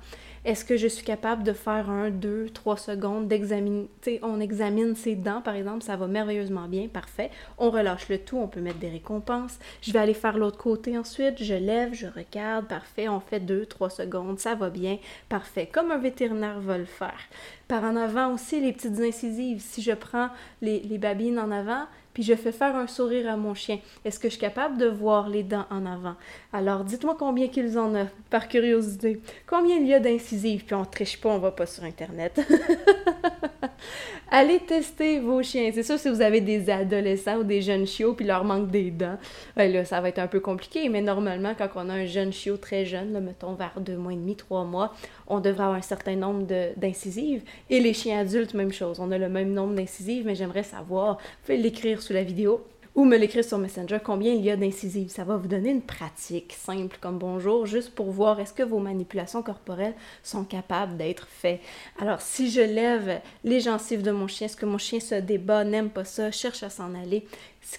Est-ce 0.48 0.64
que 0.64 0.78
je 0.78 0.88
suis 0.88 1.04
capable 1.04 1.44
de 1.44 1.52
faire 1.52 1.90
un, 1.90 2.10
deux, 2.10 2.50
trois 2.50 2.78
secondes 2.78 3.28
d'examiner, 3.28 3.90
on 4.22 4.40
examine 4.40 4.96
ses 4.96 5.16
dents 5.16 5.42
par 5.42 5.56
exemple, 5.56 5.84
ça 5.84 5.98
va 5.98 6.08
merveilleusement 6.08 6.70
bien, 6.70 6.88
parfait. 6.88 7.32
On 7.58 7.70
relâche 7.70 8.08
le 8.08 8.18
tout, 8.18 8.38
on 8.38 8.48
peut 8.48 8.62
mettre 8.62 8.80
des 8.80 8.88
récompenses. 8.88 9.60
Je 9.82 9.92
vais 9.92 10.00
aller 10.00 10.14
faire 10.14 10.38
l'autre 10.38 10.58
côté 10.58 10.98
ensuite, 10.98 11.44
je 11.44 11.54
lève, 11.54 11.94
je 11.94 12.08
regarde, 12.08 12.66
parfait, 12.66 13.10
on 13.10 13.20
fait 13.20 13.42
deux, 13.42 13.66
trois 13.66 13.90
secondes, 13.90 14.40
ça 14.40 14.56
va 14.56 14.70
bien, 14.70 15.00
parfait, 15.28 15.68
comme 15.70 15.92
un 15.92 15.98
vétérinaire 15.98 16.62
va 16.62 16.78
le 16.78 16.86
faire. 16.86 17.20
Par 17.68 17.84
en 17.84 17.98
avant 17.98 18.34
aussi, 18.34 18.62
les 18.62 18.72
petites 18.72 19.02
incisives. 19.02 19.60
Si 19.60 19.82
je 19.82 19.92
prends 19.92 20.30
les, 20.62 20.80
les 20.80 20.98
babines 20.98 21.40
en 21.40 21.52
avant, 21.52 21.88
puis 22.18 22.24
je 22.24 22.34
fais 22.34 22.52
faire 22.52 22.75
un 22.75 22.88
sourire 22.88 23.30
à 23.31 23.38
mon 23.38 23.54
chien. 23.54 23.78
Est-ce 24.04 24.18
que 24.18 24.28
je 24.28 24.31
suis 24.31 24.42
capable 24.42 24.80
de 24.80 24.88
voir 24.88 25.30
les 25.30 25.44
dents 25.44 25.68
en 25.69 25.86
avant? 25.86 26.16
Alors, 26.52 26.84
dites-moi 26.84 27.16
combien 27.16 27.48
qu'ils 27.48 27.78
en 27.78 27.94
ont, 27.94 28.10
par 28.31 28.48
curiosité. 28.48 29.22
Combien 29.46 29.75
il 29.75 29.86
y 29.86 29.94
a 29.94 30.00
d'incisives? 30.00 30.66
Puis 30.66 30.74
on 30.74 30.84
triche 30.84 31.22
pas, 31.22 31.30
on 31.30 31.38
va 31.38 31.52
pas 31.52 31.68
sur 31.68 31.84
Internet. 31.84 32.42
Allez 34.31 34.59
tester 34.59 35.19
vos 35.19 35.42
chiens. 35.42 35.71
C'est 35.74 35.83
sûr, 35.83 35.98
si 35.98 36.09
vous 36.09 36.21
avez 36.21 36.42
des 36.42 36.69
adolescents 36.69 37.38
ou 37.38 37.44
des 37.44 37.62
jeunes 37.62 37.88
chiots 37.88 38.13
puis 38.13 38.25
leur 38.25 38.44
manque 38.44 38.69
des 38.69 38.92
dents, 38.92 39.18
ben 39.56 39.71
là, 39.71 39.86
ça 39.86 40.01
va 40.01 40.09
être 40.09 40.19
un 40.19 40.27
peu 40.27 40.39
compliqué. 40.39 40.89
Mais 40.89 41.01
normalement, 41.01 41.54
quand 41.57 41.69
on 41.75 41.89
a 41.89 41.94
un 41.94 42.06
jeune 42.06 42.33
chiot 42.33 42.57
très 42.57 42.86
jeune, 42.86 43.13
là, 43.13 43.19
mettons 43.19 43.54
vers 43.54 43.80
deux 43.80 43.98
mois 43.98 44.13
et 44.13 44.18
demi, 44.18 44.36
trois 44.36 44.63
mois, 44.63 44.94
on 45.27 45.39
devrait 45.39 45.63
avoir 45.63 45.77
un 45.77 45.81
certain 45.81 46.15
nombre 46.15 46.45
d'incisives. 46.76 47.44
Et 47.69 47.80
les 47.80 47.94
chiens 47.94 48.19
adultes, 48.19 48.54
même 48.54 48.73
chose. 48.73 48.99
On 48.99 49.11
a 49.11 49.18
le 49.18 49.30
même 49.30 49.54
nombre 49.54 49.76
d'incisives, 49.76 50.26
mais 50.26 50.35
j'aimerais 50.35 50.64
savoir, 50.64 51.18
vous 51.18 51.45
pouvez 51.45 51.57
l'écrire 51.57 52.02
sous 52.02 52.14
la 52.14 52.23
vidéo 52.23 52.66
ou 52.97 53.06
me 53.06 53.16
l'écrire 53.16 53.45
sur 53.45 53.59
Messenger 53.59 53.99
combien 54.04 54.33
il 54.33 54.44
y 54.44 54.49
a 54.49 54.57
d'incisives. 54.57 55.09
Ça 55.09 55.23
va 55.23 55.37
vous 55.37 55.47
donner 55.47 55.69
une 55.69 55.83
pratique 55.83 56.54
simple 56.54 56.97
comme 56.99 57.19
bonjour, 57.19 57.68
juste 57.68 57.92
pour 57.92 58.09
voir 58.09 58.39
est-ce 58.39 58.54
que 58.54 58.63
vos 58.63 58.80
manipulations 58.80 59.44
corporelles 59.44 59.94
sont 60.23 60.44
capables 60.44 60.97
d'être 60.97 61.27
faites. 61.30 61.61
Alors, 61.99 62.21
si 62.21 62.49
je 62.49 62.61
lève 62.61 63.21
les 63.44 63.59
gencives 63.59 64.01
de 64.01 64.09
mon 64.09 64.27
chien, 64.27 64.47
est-ce 64.47 64.57
que 64.57 64.66
mon 64.66 64.80
chien 64.80 64.99
se 64.99 65.13
débat, 65.13 65.63
n'aime 65.63 65.92
pas 65.92 66.06
ça, 66.06 66.31
cherche 66.31 66.63
à 66.63 66.71
s'en 66.71 66.95
aller? 66.95 67.27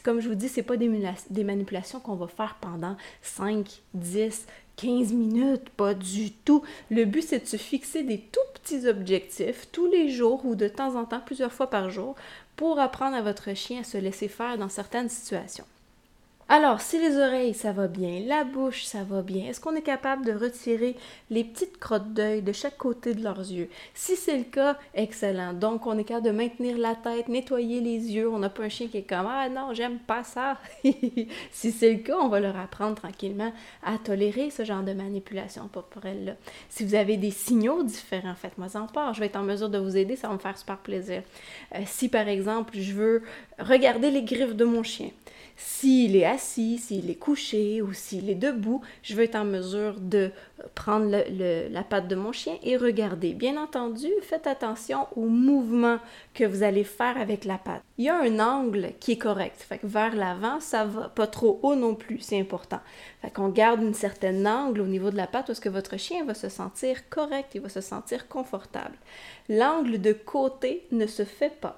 Comme 0.05 0.21
je 0.21 0.29
vous 0.29 0.37
dis, 0.37 0.49
c'est 0.49 0.63
pas 0.63 0.77
des 0.77 1.45
manipulations 1.45 1.99
qu'on 1.99 2.15
va 2.15 2.29
faire 2.29 2.57
pendant 2.61 2.97
5, 3.23 3.67
10, 3.95 4.47
15 4.77 5.13
minutes, 5.15 5.69
pas 5.71 5.95
du 5.95 6.31
tout. 6.31 6.63
Le 6.91 7.05
but, 7.05 7.23
c'est 7.23 7.41
de 7.41 7.47
se 7.47 7.57
fixer 7.57 8.05
des 8.05 8.21
tout 8.21 8.39
petits 8.55 8.87
objectifs 8.87 9.67
tous 9.73 9.89
les 9.89 10.11
jours 10.11 10.47
ou 10.47 10.55
de 10.55 10.69
temps 10.69 10.95
en 10.95 11.05
temps, 11.05 11.23
plusieurs 11.27 11.53
fois 11.53 11.69
par 11.69 11.91
jour, 11.91 12.15
pour 12.59 12.81
apprendre 12.81 13.17
à 13.17 13.23
votre 13.23 13.55
chien 13.55 13.81
à 13.83 13.85
se 13.85 13.97
laisser 13.97 14.27
faire 14.27 14.59
dans 14.59 14.69
certaines 14.69 15.09
situations. 15.09 15.65
Alors, 16.51 16.81
si 16.81 16.99
les 16.99 17.19
oreilles, 17.19 17.53
ça 17.53 17.73
va 17.73 17.89
bien, 17.89 18.23
la 18.27 18.43
bouche, 18.43 18.85
ça 18.85 19.05
va 19.05 19.21
bien, 19.21 19.51
est-ce 19.51 19.61
qu'on 19.61 19.77
est 19.77 19.83
capable 19.83 20.25
de 20.25 20.33
retirer 20.33 20.97
les 21.29 21.45
petites 21.45 21.77
crottes 21.77 22.15
d'œil 22.15 22.41
de 22.41 22.53
chaque 22.53 22.79
côté 22.79 23.13
de 23.13 23.23
leurs 23.23 23.41
yeux? 23.41 23.69
Si 23.93 24.17
c'est 24.17 24.39
le 24.39 24.45
cas, 24.45 24.79
excellent. 24.95 25.53
Donc, 25.53 25.87
on 25.87 25.99
est 25.99 26.05
capable 26.05 26.25
de 26.25 26.31
maintenir 26.31 26.79
la 26.79 26.95
tête, 26.95 27.29
nettoyer 27.29 27.83
les 27.83 28.15
yeux. 28.15 28.31
On 28.31 28.39
n'a 28.39 28.49
pas 28.49 28.63
un 28.63 28.71
chien 28.71 28.89
qui 28.89 28.97
est 28.97 29.03
comme 29.03 29.27
Ah 29.29 29.51
non, 29.51 29.75
j'aime 29.75 29.99
pas 29.99 30.25
ça. 30.25 30.57
si 31.53 31.71
c'est 31.71 31.93
le 31.93 31.99
cas, 31.99 32.17
on 32.19 32.29
va 32.29 32.41
leur 32.41 32.57
apprendre 32.57 32.95
tranquillement 32.95 33.53
à 33.85 33.99
tolérer 33.99 34.49
ce 34.49 34.65
genre 34.65 34.83
de 34.83 34.95
manipulation 34.95 35.69
corporelle-là. 35.69 36.33
Si 36.71 36.83
vous 36.83 36.95
avez 36.95 37.19
des 37.19 37.31
signaux 37.31 37.83
différents, 37.83 38.35
faites-moi 38.35 38.69
en 38.75 38.87
part. 38.87 39.13
Je 39.13 39.21
vais 39.21 39.27
être 39.27 39.37
en 39.37 39.43
mesure 39.43 39.69
de 39.69 39.77
vous 39.77 39.99
aider, 39.99 40.17
ça 40.17 40.29
va 40.29 40.35
me 40.35 40.39
faire 40.39 40.57
super 40.57 40.79
plaisir. 40.79 41.23
Euh, 41.75 41.81
si 41.85 42.09
par 42.09 42.27
exemple, 42.27 42.73
je 42.79 42.95
veux 42.95 43.23
regarder 43.59 44.11
les 44.11 44.23
griffes 44.23 44.57
de 44.57 44.65
mon 44.65 44.83
chien, 44.83 45.11
s'il 45.59 46.17
est 46.17 46.25
assis, 46.39 46.79
s'il 46.79 47.11
est 47.11 47.17
couché 47.17 47.83
ou 47.83 47.93
s'il 47.93 48.31
est 48.31 48.37
debout, 48.37 48.81
je 49.03 49.17
veux 49.17 49.25
être 49.25 49.35
en 49.35 49.45
mesure 49.45 49.97
de 49.99 50.31
prendre 50.77 51.11
la 51.11 51.83
patte 51.83 52.07
de 52.07 52.15
mon 52.15 52.31
chien 52.31 52.55
et 52.63 52.77
regarder. 52.77 53.35
Bien 53.35 53.61
entendu, 53.61 54.07
faites 54.23 54.47
attention 54.47 55.09
au 55.17 55.27
mouvement 55.27 55.99
que 56.35 56.45
vous 56.45 56.63
allez 56.63 56.85
faire 56.85 57.17
avec 57.21 57.45
la 57.45 57.59
patte. 57.59 57.83
Il 57.99 58.05
y 58.05 58.09
a 58.09 58.21
un 58.21 58.39
angle 58.39 58.93
qui 59.01 59.13
est 59.13 59.19
correct. 59.19 59.57
Fait 59.69 59.79
que 59.79 59.89
vers 59.89 60.15
l'avant, 60.15 60.61
ça 60.61 60.85
va 60.85 61.09
pas 61.09 61.27
trop 61.27 61.59
haut 61.65 61.75
non 61.75 61.97
plus, 61.97 62.21
c'est 62.21 62.39
important. 62.39 62.81
Fait 63.21 63.33
qu'on 63.33 63.49
garde 63.49 63.83
une 63.83 63.95
certaine 63.95 64.47
angle 64.47 64.81
au 64.81 64.87
niveau 64.87 65.11
de 65.11 65.17
la 65.17 65.27
patte 65.27 65.49
parce 65.49 65.61
que 65.61 65.69
votre 65.69 65.97
chien 65.97 66.25
va 66.25 66.35
se 66.35 66.49
sentir 66.49 67.09
correct, 67.09 67.51
il 67.57 67.63
va 67.63 67.69
se 67.69 67.81
sentir 67.81 68.29
confortable. 68.29 68.97
L'angle 69.49 70.01
de 70.01 70.13
côté 70.13 70.87
ne 70.93 71.09
se 71.09 71.25
fait 71.25 71.61
pas. 71.61 71.77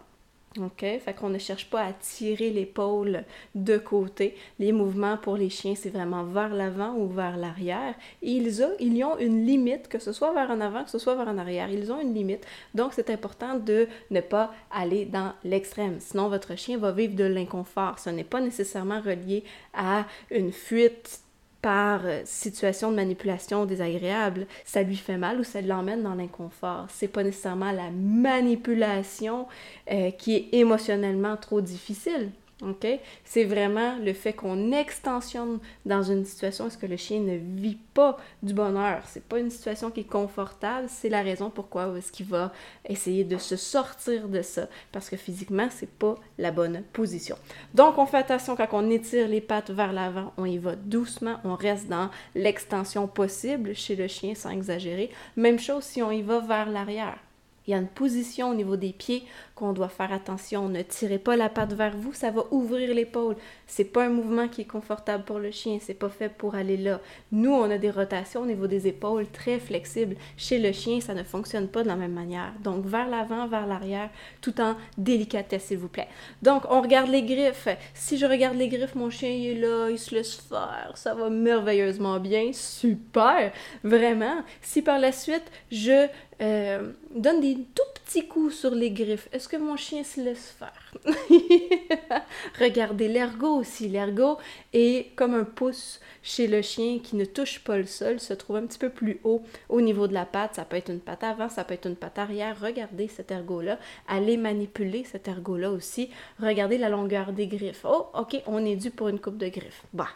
OK? 0.59 0.81
Fait 0.81 1.15
qu'on 1.17 1.29
ne 1.29 1.39
cherche 1.39 1.71
pas 1.71 1.83
à 1.83 1.93
tirer 1.93 2.51
l'épaule 2.51 3.25
de 3.55 3.79
côté. 3.79 4.37
Les 4.59 4.73
mouvements 4.73 5.17
pour 5.17 5.37
les 5.37 5.49
chiens, 5.49 5.75
c'est 5.77 5.91
vraiment 5.91 6.25
vers 6.25 6.53
l'avant 6.53 6.97
ou 6.97 7.07
vers 7.07 7.37
l'arrière. 7.37 7.95
Ils, 8.21 8.61
ont, 8.65 8.73
ils 8.81 9.05
ont 9.05 9.17
une 9.19 9.47
limite, 9.47 9.87
que 9.87 10.01
ce 10.01 10.13
soit 10.13 10.33
vers 10.33 10.51
en 10.51 10.61
avant, 10.61 10.83
que 10.83 10.91
ce 10.91 10.99
soit 10.99 11.15
vers 11.15 11.29
en 11.29 11.39
arrière. 11.39 11.71
Ils 11.71 11.93
ont 11.93 12.01
une 12.01 12.15
limite. 12.15 12.45
Donc, 12.75 12.95
c'est 12.95 13.11
important 13.11 13.55
de 13.55 13.87
ne 14.11 14.21
pas 14.21 14.53
aller 14.73 15.05
dans 15.05 15.35
l'extrême. 15.45 16.01
Sinon, 16.01 16.29
votre 16.29 16.57
chien 16.57 16.79
va 16.79 16.91
vivre 16.91 17.15
de 17.15 17.25
l'inconfort. 17.25 18.01
Ce 18.01 18.11
n'est 18.11 18.25
pas 18.25 18.41
nécessairement 18.41 19.01
relié 19.01 19.45
à 19.73 20.05
une 20.33 20.51
fuite 20.51 21.21
par 21.63 22.07
euh, 22.07 22.23
situation 22.25 22.91
de 22.91 22.97
manipulation 22.97 23.67
désagréable, 23.67 24.47
ça 24.65 24.83
lui 24.83 24.97
fait 24.97 25.19
mal 25.19 25.41
ou 25.41 25.45
ça 25.45 25.61
l'emmène 25.61 26.03
dans 26.03 26.15
l'inconfort. 26.15 26.87
C'est 26.89 27.09
pas 27.09 27.23
nécessairement 27.23 27.73
la 27.73 27.91
manipulation 27.91 29.47
euh, 29.91 30.11
qui 30.11 30.35
est 30.37 30.49
émotionnellement 30.53 31.37
trop 31.37 31.61
difficile. 31.61 32.31
OK? 32.63 32.87
C'est 33.25 33.45
vraiment 33.45 33.97
le 33.99 34.13
fait 34.13 34.33
qu'on 34.33 34.73
extensionne 34.73 35.59
dans 35.87 36.03
une 36.03 36.25
situation 36.25 36.67
où 36.67 36.71
ce 36.71 36.79
que 36.79 36.87
le 36.87 36.97
chien 36.97 37.21
ne 37.21 37.37
vit 37.37 37.79
pas 37.95 38.17
du 38.43 38.55
bonheur? 38.55 39.03
C'est 39.07 39.25
pas 39.25 39.39
une 39.39 39.51
situation 39.51 39.91
qui 39.91 40.01
est 40.01 40.05
confortable, 40.05 40.89
c'est 40.89 41.09
la 41.09 41.23
raison 41.23 41.51
pourquoi 41.51 41.95
est-ce 41.97 42.23
va 42.25 42.53
essayer 42.89 43.25
de 43.25 43.39
se 43.39 43.57
sortir 43.57 44.29
de 44.29 44.43
ça 44.43 44.69
parce 44.93 45.09
que 45.09 45.17
physiquement, 45.17 45.69
c'est 45.71 45.91
pas 45.91 46.17
la 46.39 46.51
bonne 46.51 46.83
position. 46.93 47.37
Donc 47.75 47.99
on 47.99 48.07
fait 48.07 48.19
attention 48.19 48.57
quand 48.57 48.69
on 48.73 48.91
étire 48.91 49.29
les 49.29 49.41
pattes 49.41 49.71
vers 49.71 49.93
l'avant, 49.93 50.33
on 50.37 50.45
y 50.45 50.59
va 50.59 50.77
doucement, 50.77 51.37
on 51.45 51.55
reste 51.55 51.89
dans 51.89 52.11
l'extension 52.35 53.07
possible 53.07 53.75
chez 53.75 53.97
le 53.97 54.09
chien 54.09 54.35
sans 54.35 54.51
exagérer. 54.51 55.11
Même 55.37 55.59
chose 55.59 55.85
si 55.85 56.03
on 56.03 56.11
y 56.11 56.23
va 56.23 56.41
vers 56.41 56.69
l'arrière. 56.71 57.19
Il 57.67 57.73
y 57.73 57.75
a 57.75 57.79
une 57.79 57.89
position 57.89 58.51
au 58.51 58.55
niveau 58.55 58.77
des 58.77 58.93
pieds 58.93 59.25
qu'on 59.61 59.75
doit 59.75 59.91
faire 59.91 60.13
attention. 60.13 60.69
Ne 60.71 60.81
tirez 60.83 61.19
pas 61.19 61.37
la 61.37 61.51
patte 61.51 61.75
vers 61.75 61.95
vous, 61.95 62.15
ça 62.15 62.31
va 62.31 62.45
ouvrir 62.51 62.95
l'épaule. 62.95 63.37
C'est 63.67 63.85
pas 63.85 64.05
un 64.05 64.09
mouvement 64.09 64.49
qui 64.49 64.63
est 64.63 64.65
confortable 64.65 65.25
pour 65.25 65.39
le 65.39 65.51
chien, 65.51 65.79
c'est 65.81 65.95
pas 65.95 66.09
fait 66.09 66.31
pour 66.31 66.55
aller 66.55 66.79
là. 66.79 67.01
Nous, 67.31 67.53
on 67.53 67.71
a 67.71 67.77
des 67.77 67.91
rotations 67.91 68.41
au 68.41 68.47
niveau 68.47 68.67
des 68.67 68.89
épaules 68.89 69.27
très 69.31 69.59
flexibles. 69.59 70.17
Chez 70.39 70.59
le 70.59 70.73
chien, 70.73 71.01
ça 71.01 71.13
ne 71.15 71.23
fonctionne 71.23 71.69
pas 71.69 71.83
de 71.83 71.89
la 71.89 71.97
même 71.97 72.15
manière. 72.15 72.55
Donc 72.65 72.87
vers 72.87 73.09
l'avant, 73.09 73.47
vers 73.47 73.67
l'arrière, 73.67 74.09
tout 74.41 74.59
en 74.63 74.77
délicatesse, 74.97 75.65
s'il 75.65 75.79
vous 75.79 75.89
plaît. 75.89 76.09
Donc 76.41 76.63
on 76.71 76.81
regarde 76.81 77.11
les 77.11 77.23
griffes. 77.23 77.69
Si 77.93 78.17
je 78.17 78.25
regarde 78.25 78.57
les 78.57 78.69
griffes, 78.69 78.95
mon 78.95 79.11
chien 79.11 79.29
il 79.29 79.47
est 79.51 79.61
là, 79.61 79.91
il 79.91 79.99
se 79.99 80.15
laisse 80.15 80.37
faire, 80.37 80.93
ça 80.95 81.15
va 81.15 81.29
merveilleusement 81.29 82.19
bien, 82.19 82.51
super, 82.55 83.53
vraiment. 83.85 84.43
Si 84.63 84.81
par 84.81 84.99
la 84.99 85.13
suite 85.13 85.45
je 85.71 86.07
euh, 86.41 86.93
donne 87.15 87.43
des 87.43 87.55
tout 87.75 87.83
petits 88.03 88.27
coups 88.27 88.55
sur 88.55 88.71
les 88.71 88.91
griffes, 88.91 89.29
que 89.51 89.57
mon 89.57 89.77
chien 89.77 90.05
se 90.05 90.21
laisse 90.21 90.55
faire. 90.57 90.95
Regardez 92.61 93.09
l'ergot 93.09 93.57
aussi. 93.57 93.89
L'ergot 93.89 94.39
est 94.73 95.15
comme 95.17 95.35
un 95.35 95.45
pouce 95.45 96.01
chez 96.23 96.47
le 96.47 96.63
chien 96.63 97.01
qui 97.03 97.17
ne 97.17 97.25
touche 97.25 97.59
pas 97.59 97.77
le 97.77 97.87
sol, 97.87 98.21
se 98.21 98.33
trouve 98.33 98.57
un 98.57 98.67
petit 98.67 98.79
peu 98.79 98.91
plus 98.91 99.19
haut 99.25 99.43
au 99.69 99.81
niveau 99.81 100.07
de 100.07 100.15
la 100.15 100.25
patte. 100.25 100.55
Ça 100.55 100.65
peut 100.65 100.77
être 100.77 100.91
une 100.91 101.01
patte 101.01 101.25
avant, 101.25 101.49
ça 101.49 101.65
peut 101.65 101.75
être 101.75 101.87
une 101.87 101.97
patte 101.97 102.19
arrière. 102.19 102.61
Regardez 102.61 103.09
cet 103.09 103.33
ergot-là. 103.33 103.79
Allez 104.07 104.37
manipuler 104.37 105.03
cet 105.03 105.27
ergot-là 105.27 105.73
aussi. 105.73 106.11
Regardez 106.39 106.79
la 106.79 106.89
longueur 106.89 107.33
des 107.33 107.49
griffes. 107.49 107.85
Oh, 107.85 108.07
ok, 108.15 108.41
on 108.47 108.65
est 108.65 108.77
dû 108.77 108.93
pour 108.93 109.09
une 109.09 109.19
coupe 109.19 109.39
de 109.39 109.49
griffes. 109.49 109.83
Bah. 109.93 110.09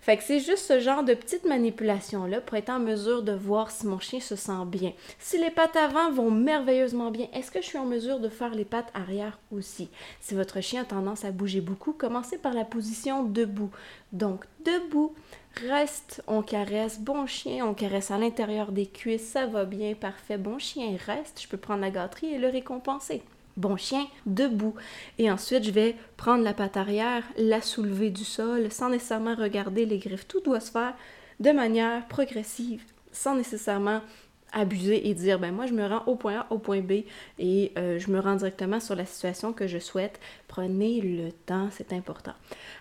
Fait 0.00 0.16
que 0.16 0.22
c'est 0.22 0.40
juste 0.40 0.64
ce 0.66 0.80
genre 0.80 1.02
de 1.02 1.12
petite 1.12 1.44
manipulation-là 1.44 2.40
pour 2.40 2.56
être 2.56 2.70
en 2.70 2.78
mesure 2.78 3.22
de 3.22 3.32
voir 3.32 3.70
si 3.70 3.86
mon 3.86 3.98
chien 3.98 4.20
se 4.20 4.36
sent 4.36 4.64
bien. 4.66 4.92
Si 5.18 5.38
les 5.38 5.50
pattes 5.50 5.76
avant 5.76 6.10
vont 6.10 6.30
merveilleusement 6.30 7.10
bien, 7.10 7.26
est-ce 7.34 7.50
que 7.50 7.60
je 7.60 7.66
suis 7.66 7.78
en 7.78 7.84
mesure 7.84 8.20
de 8.20 8.28
faire 8.28 8.54
les 8.54 8.64
pattes 8.64 8.90
arrière 8.94 9.38
aussi? 9.52 9.90
Si 10.20 10.34
votre 10.34 10.60
chien 10.60 10.82
a 10.82 10.84
tendance 10.84 11.24
à 11.24 11.30
bouger 11.30 11.60
beaucoup, 11.60 11.92
commencez 11.92 12.38
par 12.38 12.54
la 12.54 12.64
position 12.64 13.22
debout. 13.24 13.70
Donc, 14.12 14.44
debout, 14.64 15.14
reste, 15.68 16.22
on 16.26 16.42
caresse, 16.42 17.00
bon 17.00 17.26
chien, 17.26 17.66
on 17.66 17.74
caresse 17.74 18.10
à 18.10 18.18
l'intérieur 18.18 18.72
des 18.72 18.86
cuisses, 18.86 19.28
ça 19.28 19.46
va 19.46 19.64
bien, 19.64 19.94
parfait, 19.94 20.38
bon 20.38 20.58
chien, 20.58 20.96
reste, 21.06 21.42
je 21.42 21.48
peux 21.48 21.56
prendre 21.56 21.82
la 21.82 21.90
gâterie 21.90 22.32
et 22.32 22.38
le 22.38 22.48
récompenser 22.48 23.22
bon 23.58 23.76
chien, 23.76 24.06
debout. 24.24 24.74
Et 25.18 25.30
ensuite, 25.30 25.64
je 25.64 25.70
vais 25.70 25.96
prendre 26.16 26.42
la 26.42 26.54
patte 26.54 26.78
arrière, 26.78 27.22
la 27.36 27.60
soulever 27.60 28.10
du 28.10 28.24
sol, 28.24 28.70
sans 28.70 28.88
nécessairement 28.88 29.34
regarder 29.34 29.84
les 29.84 29.98
griffes. 29.98 30.26
Tout 30.26 30.40
doit 30.40 30.60
se 30.60 30.70
faire 30.70 30.94
de 31.40 31.50
manière 31.50 32.06
progressive, 32.08 32.82
sans 33.12 33.34
nécessairement 33.34 34.00
abuser 34.52 35.08
et 35.08 35.14
dire 35.14 35.38
ben 35.38 35.52
moi 35.52 35.66
je 35.66 35.72
me 35.72 35.86
rends 35.86 36.02
au 36.06 36.16
point 36.16 36.40
A 36.40 36.46
au 36.50 36.58
point 36.58 36.80
B 36.80 37.04
et 37.38 37.72
euh, 37.76 37.98
je 37.98 38.10
me 38.10 38.20
rends 38.20 38.36
directement 38.36 38.80
sur 38.80 38.94
la 38.94 39.04
situation 39.04 39.52
que 39.52 39.66
je 39.66 39.78
souhaite. 39.78 40.20
Prenez 40.46 41.00
le 41.00 41.32
temps 41.32 41.68
c'est 41.70 41.92
important. 41.92 42.32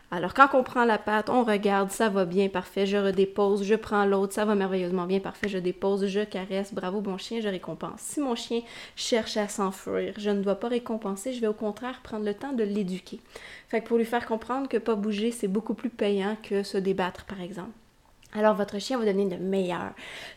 Alors 0.10 0.34
quand 0.34 0.50
on 0.54 0.64
prend 0.64 0.86
la 0.86 0.98
pâte 0.98 1.30
on 1.30 1.44
regarde 1.44 1.92
ça 1.92 2.10
va 2.10 2.26
bien 2.26 2.48
parfait 2.48 2.86
je 2.86 2.98
redépose 2.98 3.64
je 3.64 3.76
prends 3.76 4.06
l'autre 4.06 4.34
ça 4.34 4.46
va 4.46 4.56
merveilleusement 4.56 5.06
bien 5.06 5.20
parfait 5.20 5.50
je 5.50 5.58
dépose 5.58 6.08
je 6.08 6.22
caresse 6.22 6.74
bravo 6.74 7.02
bon 7.02 7.18
chien 7.18 7.42
je 7.42 7.50
récompense. 7.50 8.00
Si 8.00 8.20
mon 8.22 8.36
chien 8.36 8.62
cherche 8.96 9.38
à 9.38 9.48
s'enfuir 9.48 10.14
je 10.18 10.30
ne 10.30 10.42
dois 10.42 10.56
pas 10.56 10.70
récompenser 10.70 11.34
je 11.34 11.42
vais 11.42 11.48
au 11.48 11.54
contraire 11.54 12.02
prendre 12.04 12.26
le 12.26 12.34
temps 12.34 12.54
de 12.54 12.64
l'éduquer. 12.64 13.20
Fait 13.68 13.82
que 13.82 13.88
pour 13.88 13.98
lui 13.98 14.06
faire 14.06 14.26
comprendre 14.26 14.70
que 14.70 14.78
pas 14.78 14.96
bouger 14.96 15.32
c'est 15.32 15.48
beaucoup 15.48 15.74
plus 15.74 15.90
payant 15.90 16.38
que 16.42 16.64
se 16.64 16.78
débattre 16.78 17.26
par 17.26 17.42
exemple 17.42 17.72
alors 18.34 18.55
votre 18.55 18.77
chien 18.79 19.00
va 19.00 19.05
devenir 19.05 19.38
de 19.38 19.43
meilleur. 19.43 19.93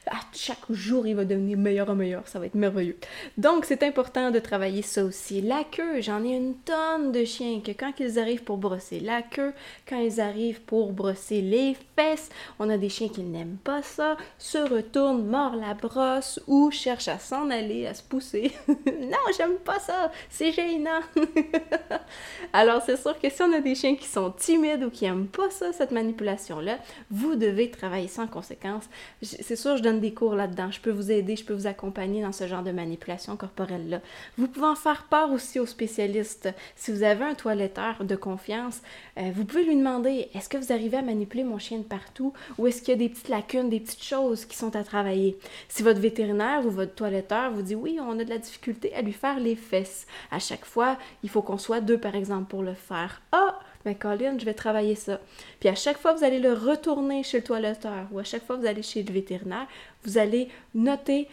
À 0.07 0.21
chaque 0.33 0.71
jour, 0.71 1.07
il 1.07 1.17
va 1.17 1.25
devenir 1.25 1.59
meilleur 1.59 1.91
et 1.91 1.95
meilleur. 1.95 2.27
Ça 2.27 2.39
va 2.39 2.47
être 2.47 2.55
merveilleux. 2.55 2.97
Donc, 3.37 3.65
c'est 3.65 3.83
important 3.83 4.31
de 4.31 4.39
travailler 4.39 4.83
ça 4.83 5.05
aussi. 5.05 5.41
La 5.41 5.65
queue, 5.65 6.01
j'en 6.01 6.25
ai 6.25 6.37
une 6.37 6.55
tonne 6.55 7.13
de 7.13 7.25
chiens 7.25 7.61
que 7.61 7.73
quand 7.73 7.93
ils 7.99 8.19
arrivent 8.19 8.45
pour 8.45 8.59
brosser 8.59 9.01
la 9.01 9.23
queue, 9.23 9.53
quand 9.89 9.99
ils 9.99 10.21
arrivent 10.21 10.61
pour 10.63 10.93
brosser 10.93 11.43
les 11.43 11.77
fesses, 11.97 12.31
on 12.59 12.71
a 12.71 12.79
des 12.79 12.89
chiens 12.89 13.09
qui 13.09 13.23
n'aiment 13.23 13.59
pas 13.63 13.83
ça, 13.83 14.17
se 14.39 14.59
retournent, 14.59 15.27
mordent 15.27 15.61
la 15.61 15.75
brosse 15.75 16.41
ou 16.47 16.71
cherchent 16.71 17.09
à 17.09 17.19
s'en 17.19 17.51
aller, 17.51 17.87
à 17.87 17.95
se 17.95 18.03
pousser. 18.03 18.53
non, 18.69 19.19
j'aime 19.37 19.57
pas 19.57 19.81
ça. 19.81 20.13
C'est 20.31 20.53
gênant. 20.53 21.01
Alors, 22.53 22.83
c'est 22.87 22.97
sûr 22.97 23.19
que 23.19 23.29
si 23.29 23.43
on 23.43 23.53
a 23.53 23.61
des 23.61 23.75
chiens 23.75 23.97
qui 23.97 24.07
sont 24.07 24.31
timides 24.31 24.85
ou 24.85 24.91
qui 24.91 25.05
n'aiment 25.05 25.27
pas 25.27 25.51
ça, 25.51 25.73
cette 25.73 25.91
manipulation-là, 25.91 26.79
vous 27.11 27.35
devez 27.35 27.69
travailler 27.81 28.09
sans 28.09 28.27
conséquence. 28.27 28.85
C'est 29.23 29.57
sûr, 29.57 29.77
je 29.77 29.83
donne 29.83 30.01
des 30.01 30.13
cours 30.13 30.35
là-dedans. 30.35 30.71
Je 30.71 30.81
peux 30.81 30.91
vous 30.91 31.11
aider, 31.11 31.37
je 31.37 31.45
peux 31.45 31.55
vous 31.55 31.67
accompagner 31.67 32.23
dans 32.23 32.33
ce 32.33 32.47
genre 32.47 32.63
de 32.63 32.73
manipulation 32.73 33.37
corporelle-là. 33.37 34.01
Vous 34.37 34.49
pouvez 34.49 34.67
en 34.67 34.75
faire 34.75 35.05
part 35.05 35.33
aussi 35.33 35.59
aux 35.59 35.67
spécialistes. 35.67 36.49
Si 36.77 36.93
vous 36.93 37.03
avez 37.03 37.25
un 37.25 37.35
toiletteur 37.35 38.05
de 38.05 38.17
confiance, 38.17 38.83
euh, 39.19 39.31
vous 39.35 39.45
pouvez 39.45 39.65
lui 39.65 39.77
demander 39.77 40.29
est-ce 40.35 40.49
que 40.49 40.59
vous 40.59 40.73
arrivez 40.73 40.99
à 40.99 41.03
manipuler 41.03 41.45
mon 41.45 41.59
chien 41.59 41.79
de 41.79 41.85
partout? 41.85 42.33
Ou 42.59 42.67
est-ce 42.67 42.83
qu'il 42.83 42.93
y 42.93 42.97
a 42.97 42.99
des 42.99 43.09
petites 43.09 43.29
lacunes, 43.29 43.71
des 43.71 43.81
petites 43.81 44.05
choses 44.05 44.45
qui 44.45 44.57
sont 44.57 44.77
à 44.77 44.85
travailler? 44.85 45.39
Si 45.69 45.83
votre 45.83 46.01
vétérinaire 46.01 46.67
ou 46.67 46.71
votre 46.71 46.95
toiletteur 46.95 47.51
vous 47.53 47.63
dit 47.63 47.75
oui, 47.75 47.99
on 48.01 48.19
a 48.19 48.25
de 48.25 48.31
la 48.31 48.39
difficulté 48.39 48.95
à 48.95 49.03
lui 49.03 49.13
faire 49.13 49.41
les 49.41 49.57
fesses, 49.57 50.07
à 50.31 50.39
chaque 50.39 50.65
fois, 50.65 50.99
il 51.23 51.31
faut 51.31 51.43
qu'on 51.43 51.59
soit 51.59 51.81
deux 51.81 51.99
par 51.99 52.15
exemple 52.15 52.49
pour 52.51 52.63
le 52.63 52.75
faire. 52.75 53.23
Ah, 53.33 53.59
mais 53.85 53.95
Colin, 53.95 54.39
je 54.39 54.45
vais 54.45 54.55
travailler 54.55 54.95
ça. 54.95 55.21
Puis 55.59 55.69
à 55.69 55.75
chaque 55.75 55.99
fois 55.99 56.13
que 56.13 56.19
vous 56.19 56.25
allez 56.25 56.39
le 56.39 56.53
retourner 56.53 57.23
chez 57.23 57.39
le 57.39 57.45
toiletteur 57.45 58.07
ou 58.13 58.19
à 58.19 58.25
chaque 58.25 58.45
fois 58.45 58.57
que 58.57 58.63
vous 58.63 58.67
allez 58.67 58.83
chez 58.83 59.03
le 59.03 59.13
vétérinaire, 59.13 59.67
vous 60.05 60.19
allez 60.19 60.49
noter 60.75 61.29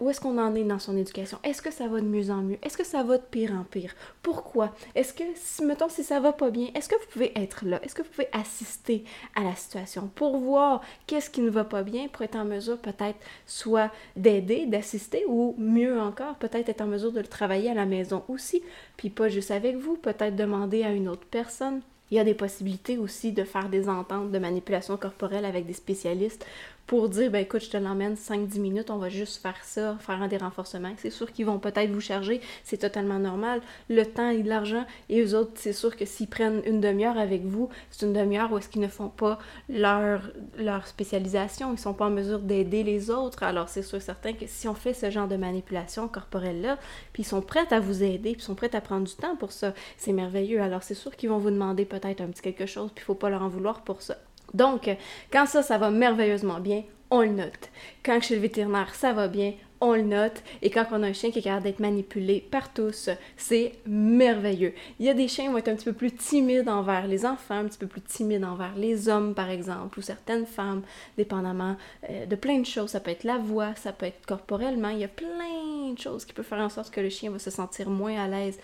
où 0.00 0.10
est-ce 0.10 0.20
qu'on 0.20 0.38
en 0.38 0.54
est 0.54 0.64
dans 0.64 0.78
son 0.78 0.96
éducation? 0.96 1.38
Est-ce 1.44 1.62
que 1.62 1.70
ça 1.70 1.86
va 1.86 2.00
de 2.00 2.06
mieux 2.06 2.30
en 2.30 2.42
mieux? 2.42 2.58
Est-ce 2.62 2.76
que 2.76 2.84
ça 2.84 3.02
va 3.02 3.18
de 3.18 3.22
pire 3.22 3.52
en 3.52 3.64
pire? 3.64 3.94
Pourquoi? 4.22 4.74
Est-ce 4.94 5.14
que, 5.14 5.24
si, 5.36 5.64
mettons, 5.64 5.88
si 5.88 6.02
ça 6.02 6.20
va 6.20 6.32
pas 6.32 6.50
bien, 6.50 6.68
est-ce 6.74 6.88
que 6.88 6.96
vous 6.96 7.10
pouvez 7.12 7.32
être 7.38 7.64
là? 7.64 7.80
Est-ce 7.84 7.94
que 7.94 8.02
vous 8.02 8.08
pouvez 8.08 8.28
assister 8.32 9.04
à 9.34 9.42
la 9.42 9.54
situation 9.54 10.10
pour 10.14 10.38
voir 10.38 10.82
qu'est-ce 11.06 11.30
qui 11.30 11.40
ne 11.40 11.50
va 11.50 11.64
pas 11.64 11.82
bien, 11.82 12.08
pour 12.08 12.22
être 12.22 12.36
en 12.36 12.44
mesure 12.44 12.78
peut-être 12.78 13.18
soit 13.46 13.90
d'aider, 14.16 14.66
d'assister 14.66 15.24
ou 15.28 15.54
mieux 15.58 16.00
encore, 16.00 16.36
peut-être 16.36 16.68
être 16.68 16.80
en 16.80 16.86
mesure 16.86 17.12
de 17.12 17.20
le 17.20 17.26
travailler 17.26 17.70
à 17.70 17.74
la 17.74 17.86
maison 17.86 18.24
aussi, 18.28 18.62
puis 18.96 19.10
pas 19.10 19.28
juste 19.28 19.50
avec 19.50 19.76
vous, 19.76 19.96
peut-être 19.96 20.36
demander 20.36 20.82
à 20.82 20.92
une 20.92 21.08
autre 21.08 21.26
personne 21.30 21.80
il 22.10 22.16
y 22.16 22.18
a 22.18 22.24
des 22.24 22.34
possibilités 22.34 22.98
aussi 22.98 23.32
de 23.32 23.44
faire 23.44 23.68
des 23.68 23.88
ententes 23.88 24.32
de 24.32 24.38
manipulation 24.38 24.96
corporelle 24.96 25.44
avec 25.44 25.66
des 25.66 25.72
spécialistes 25.72 26.44
pour 26.86 27.08
dire, 27.08 27.30
ben 27.30 27.40
écoute, 27.40 27.62
je 27.62 27.70
te 27.70 27.76
l'emmène 27.76 28.14
5-10 28.14 28.58
minutes, 28.60 28.90
on 28.90 28.98
va 28.98 29.08
juste 29.08 29.40
faire 29.40 29.62
ça, 29.62 29.96
faire 30.00 30.28
des 30.28 30.38
renforcements. 30.38 30.92
C'est 30.96 31.10
sûr 31.10 31.32
qu'ils 31.32 31.46
vont 31.46 31.58
peut-être 31.58 31.90
vous 31.90 32.00
charger, 32.00 32.40
c'est 32.64 32.78
totalement 32.78 33.18
normal. 33.18 33.60
Le 33.88 34.04
temps 34.04 34.30
et 34.30 34.42
l'argent, 34.42 34.84
et 35.08 35.22
eux 35.22 35.36
autres, 35.36 35.52
c'est 35.54 35.72
sûr 35.72 35.96
que 35.96 36.04
s'ils 36.04 36.28
prennent 36.28 36.62
une 36.66 36.80
demi-heure 36.80 37.18
avec 37.18 37.44
vous, 37.44 37.68
c'est 37.90 38.06
une 38.06 38.12
demi-heure 38.12 38.52
où 38.52 38.58
est-ce 38.58 38.68
qu'ils 38.68 38.82
ne 38.82 38.88
font 38.88 39.08
pas 39.08 39.38
leur, 39.68 40.30
leur 40.58 40.86
spécialisation, 40.86 41.72
ils 41.72 41.78
sont 41.78 41.94
pas 41.94 42.06
en 42.06 42.10
mesure 42.10 42.40
d'aider 42.40 42.82
les 42.82 43.10
autres. 43.10 43.42
Alors 43.42 43.68
c'est 43.68 43.82
sûr 43.82 44.02
certain 44.02 44.32
que 44.32 44.46
si 44.46 44.68
on 44.68 44.74
fait 44.74 44.94
ce 44.94 45.10
genre 45.10 45.28
de 45.28 45.36
manipulation 45.36 46.08
corporelle-là, 46.08 46.78
puis 47.12 47.22
ils 47.22 47.26
sont 47.26 47.42
prêts 47.42 47.72
à 47.72 47.80
vous 47.80 48.02
aider, 48.02 48.32
puis 48.32 48.40
ils 48.40 48.44
sont 48.44 48.54
prêts 48.54 48.74
à 48.74 48.80
prendre 48.80 49.06
du 49.06 49.14
temps 49.14 49.36
pour 49.36 49.52
ça, 49.52 49.74
c'est 49.96 50.12
merveilleux. 50.12 50.60
Alors 50.60 50.82
c'est 50.82 50.94
sûr 50.94 51.14
qu'ils 51.16 51.28
vont 51.28 51.38
vous 51.38 51.50
demander 51.50 51.84
peut-être 51.84 52.20
un 52.20 52.26
petit 52.26 52.42
quelque 52.42 52.66
chose, 52.66 52.90
puis 52.94 53.02
il 53.02 53.06
faut 53.06 53.14
pas 53.14 53.30
leur 53.30 53.42
en 53.42 53.48
vouloir 53.48 53.82
pour 53.82 54.02
ça. 54.02 54.16
Donc, 54.54 54.90
quand 55.32 55.46
ça, 55.46 55.62
ça 55.62 55.78
va 55.78 55.90
merveilleusement 55.90 56.60
bien, 56.60 56.82
on 57.10 57.22
le 57.22 57.28
note. 57.28 57.70
Quand 58.04 58.20
chez 58.22 58.36
le 58.36 58.40
vétérinaire, 58.40 58.94
ça 58.94 59.12
va 59.12 59.28
bien, 59.28 59.54
on 59.80 59.94
le 59.94 60.02
note. 60.02 60.42
Et 60.62 60.70
quand 60.70 60.86
on 60.92 61.02
a 61.02 61.08
un 61.08 61.12
chien 61.12 61.30
qui 61.30 61.38
est 61.38 61.42
capable 61.42 61.64
d'être 61.64 61.80
manipulé 61.80 62.40
par 62.50 62.72
tous, 62.72 63.10
c'est 63.36 63.72
merveilleux. 63.86 64.74
Il 64.98 65.06
y 65.06 65.08
a 65.08 65.14
des 65.14 65.26
chiens 65.26 65.46
qui 65.46 65.52
vont 65.52 65.58
être 65.58 65.68
un 65.68 65.74
petit 65.74 65.86
peu 65.86 65.92
plus 65.92 66.12
timides 66.12 66.68
envers 66.68 67.06
les 67.06 67.26
enfants, 67.26 67.56
un 67.56 67.64
petit 67.64 67.78
peu 67.78 67.86
plus 67.86 68.02
timides 68.02 68.44
envers 68.44 68.74
les 68.76 69.08
hommes, 69.08 69.34
par 69.34 69.50
exemple, 69.50 69.98
ou 69.98 70.02
certaines 70.02 70.46
femmes, 70.46 70.82
dépendamment 71.16 71.76
euh, 72.08 72.26
de 72.26 72.36
plein 72.36 72.58
de 72.58 72.66
choses. 72.66 72.90
Ça 72.90 73.00
peut 73.00 73.10
être 73.10 73.24
la 73.24 73.38
voix, 73.38 73.74
ça 73.74 73.92
peut 73.92 74.06
être 74.06 74.24
corporellement. 74.26 74.90
Il 74.90 74.98
y 74.98 75.04
a 75.04 75.08
plein 75.08 75.92
de 75.92 75.98
choses 75.98 76.24
qui 76.24 76.32
peuvent 76.32 76.44
faire 76.44 76.58
en 76.58 76.68
sorte 76.68 76.90
que 76.90 77.00
le 77.00 77.08
chien 77.08 77.30
va 77.30 77.38
se 77.38 77.50
sentir 77.50 77.88
moins 77.90 78.22
à 78.22 78.28
l'aise, 78.28 78.58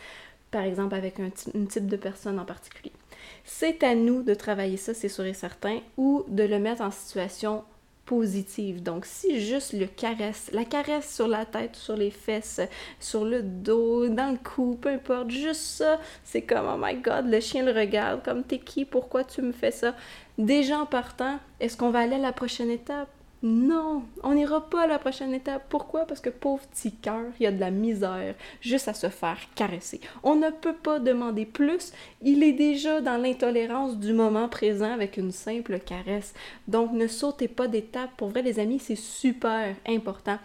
par 0.51 0.63
exemple, 0.63 0.95
avec 0.95 1.19
un, 1.19 1.31
un 1.55 1.65
type 1.65 1.87
de 1.87 1.97
personne 1.97 2.39
en 2.39 2.45
particulier. 2.45 2.93
C'est 3.45 3.83
à 3.83 3.95
nous 3.95 4.23
de 4.23 4.35
travailler 4.35 4.77
ça, 4.77 4.95
c'est 4.95 5.09
sûr 5.09 5.25
et 5.25 5.35
certain, 5.35 5.81
ou 5.97 6.25
de 6.29 6.43
le 6.43 6.59
mettre 6.59 6.83
en 6.83 6.91
situation 6.91 7.65
positive. 8.07 8.83
Donc, 8.83 9.05
si 9.05 9.41
juste 9.41 9.73
le 9.73 9.87
caresse, 9.87 10.49
la 10.53 10.65
caresse 10.65 11.13
sur 11.15 11.29
la 11.29 11.45
tête, 11.45 11.77
sur 11.77 11.97
les 11.97 12.11
fesses, 12.11 12.61
sur 13.01 13.25
le 13.25 13.43
dos, 13.43 14.09
dans 14.09 14.31
le 14.31 14.39
cou, 14.39 14.79
peu 14.81 14.91
importe, 14.91 15.31
juste 15.31 15.61
ça, 15.61 16.01
c'est 16.25 16.43
comme 16.43 16.67
oh 16.73 16.79
my 16.81 16.95
god, 16.95 17.27
le 17.27 17.41
chien 17.41 17.65
le 17.65 17.73
regarde, 17.73 18.23
comme 18.25 18.45
t'es 18.45 18.59
qui, 18.59 18.85
pourquoi 18.85 19.25
tu 19.25 19.43
me 19.43 19.53
fais 19.53 19.73
ça? 19.73 19.95
Déjà 20.39 20.79
en 20.79 20.87
partant, 20.87 21.39
est-ce 21.61 21.77
qu'on 21.77 21.91
va 21.91 22.01
aller 22.01 22.15
à 22.15 22.19
la 22.19 22.33
prochaine 22.33 22.71
étape? 22.71 23.09
Non, 23.49 24.03
on 24.25 24.35
n'ira 24.35 24.69
pas 24.69 24.83
à 24.83 24.87
la 24.89 24.99
prochaine 24.99 25.33
étape. 25.33 25.67
Pourquoi? 25.69 26.05
Parce 26.05 26.19
que 26.19 26.31
pauvre 26.31 26.67
petit 26.67 26.91
cœur, 26.91 27.27
il 27.39 27.45
y 27.45 27.47
a 27.47 27.53
de 27.53 27.61
la 27.61 27.71
misère 27.71 28.35
juste 28.61 28.89
à 28.89 28.93
se 28.93 29.09
faire 29.09 29.39
caresser. 29.55 30.01
On 30.25 30.35
ne 30.35 30.51
peut 30.51 30.75
pas 30.75 30.99
demander 30.99 31.47
plus. 31.47 31.93
Il 32.23 32.43
est 32.43 32.55
déjà 32.55 33.01
dans 33.01 33.23
l'intolérance 33.23 33.99
du 33.99 34.13
moment 34.13 34.49
présent 34.49 34.93
avec 34.93 35.17
une 35.17 35.31
simple 35.31 35.79
caresse. 35.79 36.35
Donc 36.67 36.91
ne 36.91 37.07
sautez 37.07 37.47
pas 37.47 37.69
d'étape. 37.69 38.11
Pour 38.17 38.31
vrai, 38.31 38.43
les 38.43 38.59
amis, 38.59 38.81
c'est 38.81 38.97
super 38.97 39.77
important. 39.87 40.39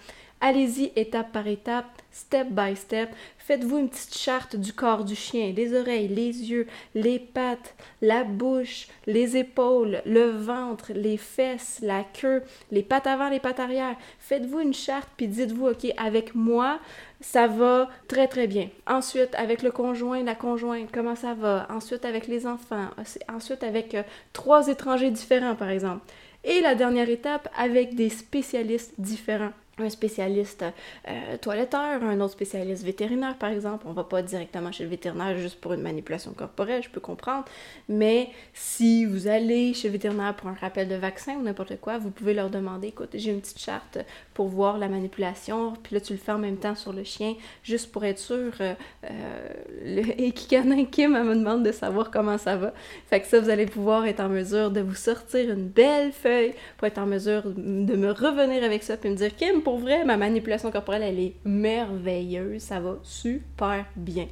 Allez-y 0.43 0.91
étape 0.95 1.31
par 1.31 1.45
étape, 1.45 1.86
step 2.12 2.48
by 2.50 2.75
step. 2.75 3.12
Faites-vous 3.38 3.77
une 3.77 3.89
petite 3.89 4.17
charte 4.17 4.55
du 4.55 4.74
corps 4.74 5.05
du 5.05 5.13
chien, 5.13 5.53
les 5.55 5.79
oreilles, 5.79 6.07
les 6.07 6.50
yeux, 6.50 6.65
les 6.95 7.19
pattes, 7.19 7.75
la 8.01 8.24
bouche, 8.24 8.88
les 9.05 9.38
épaules, 9.38 10.01
le 10.03 10.31
ventre, 10.31 10.93
les 10.95 11.17
fesses, 11.17 11.79
la 11.83 12.03
queue, 12.03 12.41
les 12.71 12.81
pattes 12.81 13.05
avant, 13.05 13.29
les 13.29 13.39
pattes 13.39 13.60
arrière. 13.60 13.95
Faites-vous 14.17 14.62
une 14.62 14.74
charte 14.74 15.10
puis 15.15 15.27
dites-vous, 15.27 15.67
OK, 15.67 15.86
avec 15.95 16.33
moi, 16.33 16.79
ça 17.19 17.45
va 17.45 17.88
très 18.07 18.27
très 18.27 18.48
bien. 18.48 18.69
Ensuite, 18.88 19.36
avec 19.36 19.62
le 19.62 19.69
conjoint, 19.69 20.24
la 20.24 20.33
conjointe, 20.33 20.89
comment 20.91 21.15
ça 21.15 21.36
va? 21.36 21.67
Ensuite, 21.69 22.03
avec 22.03 22.25
les 22.25 22.48
enfants. 22.48 22.89
Ensuite, 23.31 23.62
avec 23.62 23.93
euh, 23.93 24.01
trois 24.33 24.69
étrangers 24.69 25.12
différents, 25.12 25.55
par 25.55 25.69
exemple. 25.69 26.01
Et 26.43 26.62
la 26.62 26.74
dernière 26.74 27.10
étape, 27.10 27.48
avec 27.55 27.93
des 27.93 28.10
spécialistes 28.10 28.95
différents 28.98 29.53
un 29.78 29.90
spécialiste 29.90 30.66
euh, 31.08 31.38
toiletteur, 31.38 32.04
un 32.04 32.20
autre 32.20 32.34
spécialiste 32.34 32.84
vétérinaire, 32.84 33.38
par 33.38 33.50
exemple. 33.51 33.86
On 33.88 33.94
va 33.94 34.04
pas 34.04 34.22
directement 34.22 34.72
chez 34.72 34.84
le 34.84 34.90
vétérinaire 34.90 35.38
juste 35.38 35.60
pour 35.60 35.74
une 35.74 35.82
manipulation 35.82 36.34
corporelle, 36.34 36.84
je 36.84 36.90
peux 36.90 37.00
comprendre. 37.00 37.46
Mais 37.88 38.30
si 38.54 39.06
vous 39.06 39.28
allez 39.28 39.74
chez 39.74 39.88
le 39.88 39.94
vétérinaire 39.94 40.36
pour 40.36 40.50
un 40.50 40.54
rappel 40.54 40.88
de 40.88 40.96
vaccin 40.96 41.36
ou 41.36 41.42
n'importe 41.42 41.80
quoi, 41.80 41.98
vous 41.98 42.12
pouvez 42.12 42.34
leur 42.34 42.50
demander, 42.50 42.90
écoute, 42.90 43.12
j'ai 43.13 43.32
une 43.32 43.42
petite 43.42 43.60
charte 43.60 43.98
pour 44.34 44.48
voir 44.48 44.78
la 44.78 44.88
manipulation, 44.88 45.74
puis 45.82 45.96
là 45.96 46.01
tu 46.01 46.13
le 46.13 46.20
fais 46.20 46.32
en 46.32 46.38
même 46.38 46.58
temps 46.58 46.75
sur 46.75 46.94
le 46.94 47.04
chien, 47.04 47.36
juste 47.63 47.92
pour 47.92 48.04
être 48.04 48.20
sûr. 48.20 48.51
Euh, 48.60 48.74
euh, 49.10 50.04
et 50.18 50.32
Kikanin 50.32 50.86
Kim 50.92 51.12
me 51.12 51.36
demande 51.36 51.63
de 51.63 51.72
savoir 51.72 52.12
comment 52.12 52.38
ça 52.38 52.58
va. 52.58 52.74
Fait 53.08 53.22
que 53.22 53.28
ça, 53.28 53.40
vous 53.40 53.50
allez 53.50 53.66
pouvoir 53.66 54.06
être 54.06 54.20
en 54.20 54.30
mesure 54.30 54.70
de 54.70 54.82
vous 54.82 54.96
sortir 54.96 55.50
une 55.50 55.68
belle 55.68 56.12
feuille 56.12 56.54
pour 56.78 56.88
être 56.88 56.98
en 56.98 57.06
mesure 57.06 57.44
de 57.46 57.96
me 57.96 58.12
revenir 58.12 58.63
avec 58.63 58.84
ça, 58.84 58.98
puis 58.98 59.10
me 59.10 59.16
dire, 59.16 59.36
Kim, 59.36 59.61
pour 59.62 59.80
vrai, 59.80 60.03
ma 60.06 60.18
manipulation 60.18 60.72
corporelle, 60.72 61.03
elle 61.03 61.20
est 61.20 61.36
merveilleuse. 61.46 62.62
Ça 62.62 62.80
va 62.80 62.98
super 63.03 63.86
bien. 63.96 64.28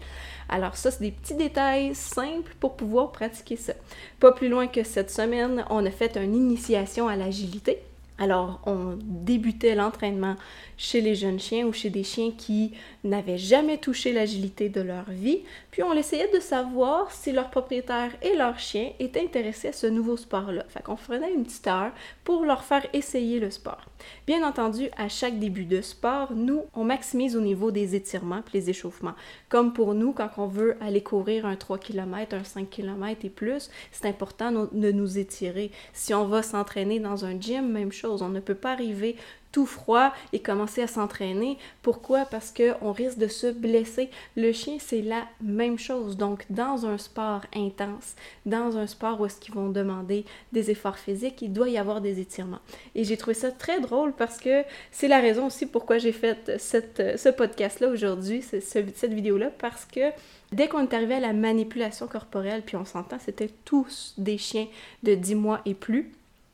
Alors 0.50 0.76
ça, 0.76 0.92
c'est 0.92 1.02
des 1.02 1.12
petits 1.12 1.36
détails 1.36 1.96
simples 1.96 2.54
pour 2.60 2.76
pouvoir 2.76 3.12
pratiquer 3.12 3.56
ça. 3.56 3.74
Pas 4.20 4.32
plus 4.32 4.50
loin 4.50 4.68
que 4.68 4.84
cette 4.84 5.12
semaine, 5.12 5.63
on 5.70 5.86
a 5.86 5.92
fait 5.92 6.18
une 6.18 6.36
initiation 6.36 7.08
à 7.08 7.15
l'agilité. 7.15 7.82
Alors, 8.20 8.60
on 8.66 8.98
débutait 9.02 9.76
l'entraînement 9.76 10.36
chez 10.78 11.00
les 11.00 11.16
jeunes 11.16 11.40
chiens 11.40 11.66
ou 11.66 11.74
chez 11.74 11.90
des 11.90 12.04
chiens 12.04 12.32
qui 12.38 12.74
n'avaient 13.06 13.38
jamais 13.38 13.78
touché 13.78 14.12
l'agilité 14.12 14.68
de 14.68 14.82
leur 14.82 15.10
vie, 15.10 15.40
puis 15.72 15.84
on 15.84 15.94
essayait 15.94 16.30
de 16.34 16.40
savoir 16.40 17.12
si 17.12 17.32
leur 17.32 17.50
propriétaire 17.50 18.12
et 18.22 18.36
leur 18.36 18.60
chien 18.60 18.92
étaient 19.00 19.24
intéressés 19.24 19.70
à 19.70 19.74
ce 19.74 19.88
nouveau 19.88 20.18
sport-là. 20.18 20.66
Fait 20.68 20.84
qu'on 20.84 20.96
prenait 20.96 21.34
une 21.34 21.44
petite 21.44 21.68
heure 21.68 21.92
pour 22.26 22.44
leur 22.44 22.64
faire 22.64 22.86
essayer 22.92 23.40
le 23.40 23.52
sport. 23.52 23.86
Bien 24.28 24.46
entendu, 24.48 24.90
à 24.98 25.08
chaque 25.08 25.40
début 25.40 25.66
de 25.66 25.82
sport, 25.82 26.34
nous, 26.34 26.64
on 26.74 26.84
maximise 26.84 27.36
au 27.36 27.42
niveau 27.42 27.72
des 27.72 27.96
étirements 27.96 28.40
et 28.40 28.58
les 28.58 28.70
échauffements. 28.70 29.16
Comme 29.48 29.74
pour 29.74 29.94
nous, 29.94 30.12
quand 30.12 30.30
on 30.38 30.48
veut 30.48 30.76
aller 30.82 31.02
courir 31.02 31.46
un 31.46 31.56
3 31.56 31.78
km, 31.78 32.36
un 32.36 32.44
5 32.44 32.70
km 32.70 33.26
et 33.26 33.30
plus, 33.30 33.70
c'est 33.92 34.08
important 34.08 34.68
de 34.72 34.92
nous 34.92 35.18
étirer. 35.18 35.72
Si 35.94 36.14
on 36.14 36.26
va 36.26 36.44
s'entraîner 36.44 37.00
dans 37.00 37.26
un 37.26 37.40
gym, 37.40 37.70
même 37.70 37.92
chose, 37.92 38.09
on 38.17 38.30
ne 38.30 38.39
peut 38.39 38.56
pas 38.56 38.72
arriver 38.72 39.15
tout 39.52 39.65
froid 39.65 40.13
et 40.32 40.39
commencer 40.39 40.82
à 40.82 40.88
s'entraîner. 40.88 41.58
Pourquoi? 41.82 42.26
Parce 42.26 42.54
qu'on 42.54 42.91
risque 42.91 43.17
de 43.17 43.28
se 43.28 43.48
blesser. 43.48 44.10
Le 44.36 44.52
chien, 44.52 44.78
c'est 44.80 45.02
la 45.02 45.24
même 45.41 45.80
chose. 45.80 46.17
Donc, 46.17 46.45
dans 46.52 46.86
un 46.86 46.98
sport 47.00 47.41
intense, 47.56 48.15
dans 48.45 48.78
un 48.78 48.86
sport 48.86 49.19
où 49.19 49.26
est-ce 49.26 49.39
qu'ils 49.39 49.56
vont 49.56 49.69
demander 49.69 50.24
des 50.52 50.69
efforts 50.69 51.00
physiques, 51.00 51.41
il 51.41 51.52
doit 51.52 51.69
y 51.69 51.78
avoir 51.78 52.00
des 52.00 52.19
étirements. 52.19 52.60
Et 52.93 53.04
j'ai 53.04 53.17
trouvé 53.17 53.34
ça 53.34 53.50
très 53.52 53.80
drôle 53.80 54.13
parce 54.13 54.38
que 54.38 54.63
c'est 54.91 55.08
la 55.08 55.19
raison 55.19 55.48
aussi 55.48 55.65
pourquoi 55.65 55.98
j'ai 55.98 56.12
fait 56.12 56.60
ce 56.60 57.30
podcast-là 57.30 57.88
aujourd'hui, 57.88 58.43
cette 58.43 59.13
vidéo-là, 59.13 59.50
parce 59.58 59.86
que 59.86 60.12
Dès 60.52 60.67
qu'on 60.67 60.82
est 60.82 60.93
arrivé 60.95 61.13
à 61.13 61.19
la 61.19 61.34
manipulation 61.34 62.08
corporelle, 62.08 62.63
puis 62.65 62.76
on 62.76 62.86
s'entend, 62.86 63.19
c'était 63.19 63.52
tous 63.65 64.15
des 64.17 64.39
chiens 64.39 64.65
de 65.04 65.13
10 65.13 65.36
mois 65.36 65.62
et 65.65 65.76
plus, 65.76 66.12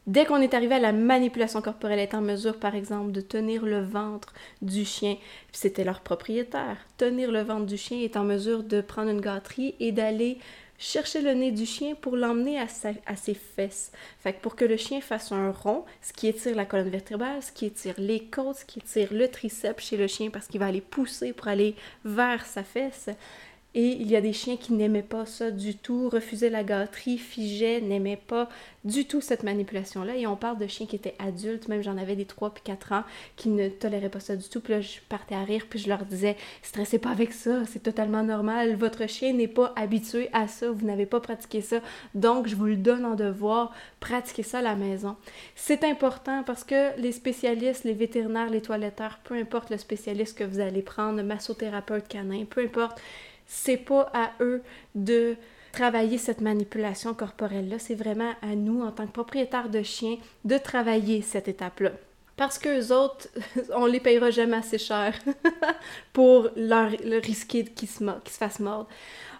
Dès 0.07 0.25
qu'on 0.25 0.41
est 0.41 0.53
arrivé 0.53 0.75
à 0.75 0.79
la 0.79 0.91
manipulation 0.91 1.61
corporelle, 1.61 1.97
être 1.97 2.13
en 2.13 2.21
mesure, 2.21 2.59
par 2.59 2.75
exemple, 2.75 3.11
de 3.11 3.21
tenir 3.21 3.65
le 3.65 3.81
ventre 3.81 4.33
du 4.61 4.85
chien, 4.85 5.17
c'était 5.51 5.83
leur 5.83 6.01
propriétaire, 6.01 6.77
tenir 6.97 7.31
le 7.31 7.41
ventre 7.41 7.65
du 7.65 7.77
chien, 7.77 7.99
est 7.99 8.15
en 8.15 8.23
mesure 8.23 8.61
de 8.61 8.81
prendre 8.81 9.09
une 9.09 9.21
gâterie 9.21 9.73
et 9.79 9.91
d'aller 9.91 10.37
chercher 10.77 11.21
le 11.21 11.33
nez 11.33 11.51
du 11.51 11.65
chien 11.65 11.95
pour 11.95 12.15
l'emmener 12.15 12.59
à, 12.59 12.67
à, 13.07 13.15
ses 13.15 13.33
fesses. 13.33 13.91
Fait 14.19 14.33
que 14.33 14.41
pour 14.41 14.55
que 14.55 14.65
le 14.65 14.77
chien 14.77 15.01
fasse 15.01 15.31
un 15.31 15.49
rond, 15.51 15.85
ce 16.01 16.13
qui 16.13 16.27
étire 16.27 16.55
la 16.55 16.65
colonne 16.65 16.89
vertébrale, 16.89 17.41
ce 17.41 17.51
qui 17.51 17.65
étire 17.65 17.95
les 17.97 18.25
côtes, 18.25 18.57
ce 18.57 18.65
qui 18.65 18.79
étire 18.79 19.11
le 19.11 19.27
triceps 19.29 19.83
chez 19.83 19.97
le 19.97 20.07
chien 20.07 20.29
parce 20.29 20.47
qu'il 20.47 20.59
va 20.59 20.67
aller 20.67 20.81
pousser 20.81 21.33
pour 21.33 21.47
aller 21.47 21.75
vers 22.03 22.45
sa 22.45 22.63
fesse, 22.63 23.09
et 23.75 23.97
il 23.99 24.09
y 24.09 24.15
a 24.15 24.21
des 24.21 24.31
chiens 24.31 24.55
qui 24.55 24.71
n'aimaient 24.71 25.03
pas 25.03 25.25
ça 25.25 25.51
du 25.51 25.75
tout, 25.75 26.07
refusaient 26.07 26.49
la 26.49 26.63
gâterie, 26.63 27.17
figeaient, 27.17 27.81
n'aimaient 27.81 28.15
pas 28.15 28.47
du 28.85 29.05
tout 29.05 29.19
cette 29.19 29.43
manipulation-là. 29.43 30.15
Et 30.15 30.25
on 30.27 30.37
parle 30.37 30.57
de 30.57 30.65
chiens 30.65 30.85
qui 30.85 30.95
étaient 30.95 31.15
adultes, 31.19 31.67
même 31.67 31.81
j'en 31.81 31.97
avais 31.97 32.15
des 32.15 32.23
3 32.23 32.53
puis 32.53 32.63
4 32.63 32.93
ans, 32.93 33.03
qui 33.35 33.49
ne 33.49 33.67
toléraient 33.67 34.09
pas 34.09 34.21
ça 34.21 34.37
du 34.37 34.47
tout. 34.47 34.61
Puis 34.61 34.71
là, 34.71 34.79
je 34.79 34.99
partais 35.09 35.35
à 35.35 35.43
rire, 35.43 35.65
puis 35.69 35.77
je 35.77 35.89
leur 35.89 36.05
disais, 36.05 36.37
stressez 36.61 36.99
pas 36.99 37.09
avec 37.09 37.33
ça, 37.33 37.65
c'est 37.65 37.83
totalement 37.83 38.23
normal. 38.23 38.77
Votre 38.77 39.09
chien 39.09 39.33
n'est 39.33 39.49
pas 39.49 39.73
habitué 39.75 40.29
à 40.31 40.47
ça, 40.47 40.71
vous 40.71 40.85
n'avez 40.85 41.05
pas 41.05 41.19
pratiqué 41.19 41.59
ça. 41.59 41.81
Donc, 42.13 42.47
je 42.47 42.55
vous 42.55 42.67
le 42.67 42.77
donne 42.77 43.03
en 43.03 43.15
devoir, 43.15 43.73
pratiquez 43.99 44.43
ça 44.43 44.59
à 44.59 44.61
la 44.61 44.75
maison. 44.75 45.17
C'est 45.55 45.83
important 45.83 46.43
parce 46.43 46.63
que 46.63 46.97
les 46.97 47.11
spécialistes, 47.11 47.83
les 47.83 47.93
vétérinaires, 47.93 48.49
les 48.49 48.61
toiletteurs, 48.61 49.19
peu 49.25 49.35
importe 49.35 49.69
le 49.69 49.77
spécialiste 49.77 50.37
que 50.37 50.45
vous 50.45 50.61
allez 50.61 50.81
prendre, 50.81 51.21
massothérapeute 51.21 52.07
canin, 52.07 52.45
peu 52.49 52.61
importe, 52.61 53.01
c'est 53.45 53.77
pas 53.77 54.09
à 54.13 54.31
eux 54.41 54.61
de 54.95 55.35
travailler 55.71 56.17
cette 56.17 56.41
manipulation 56.41 57.13
corporelle-là, 57.13 57.79
c'est 57.79 57.95
vraiment 57.95 58.31
à 58.41 58.55
nous, 58.55 58.81
en 58.81 58.91
tant 58.91 59.05
que 59.05 59.11
propriétaires 59.11 59.69
de 59.69 59.83
chiens, 59.83 60.17
de 60.45 60.57
travailler 60.57 61.21
cette 61.21 61.47
étape-là. 61.47 61.91
Parce 62.37 62.57
qu'eux 62.57 62.91
autres, 62.91 63.27
on 63.75 63.85
les 63.85 63.99
payera 63.99 64.31
jamais 64.31 64.57
assez 64.57 64.77
cher 64.77 65.17
pour 66.13 66.49
leur, 66.55 66.91
risquer 67.23 67.65
qu'ils 67.65 67.89
se, 67.89 68.03
se 68.03 68.37
fassent 68.37 68.59
mordre. 68.59 68.87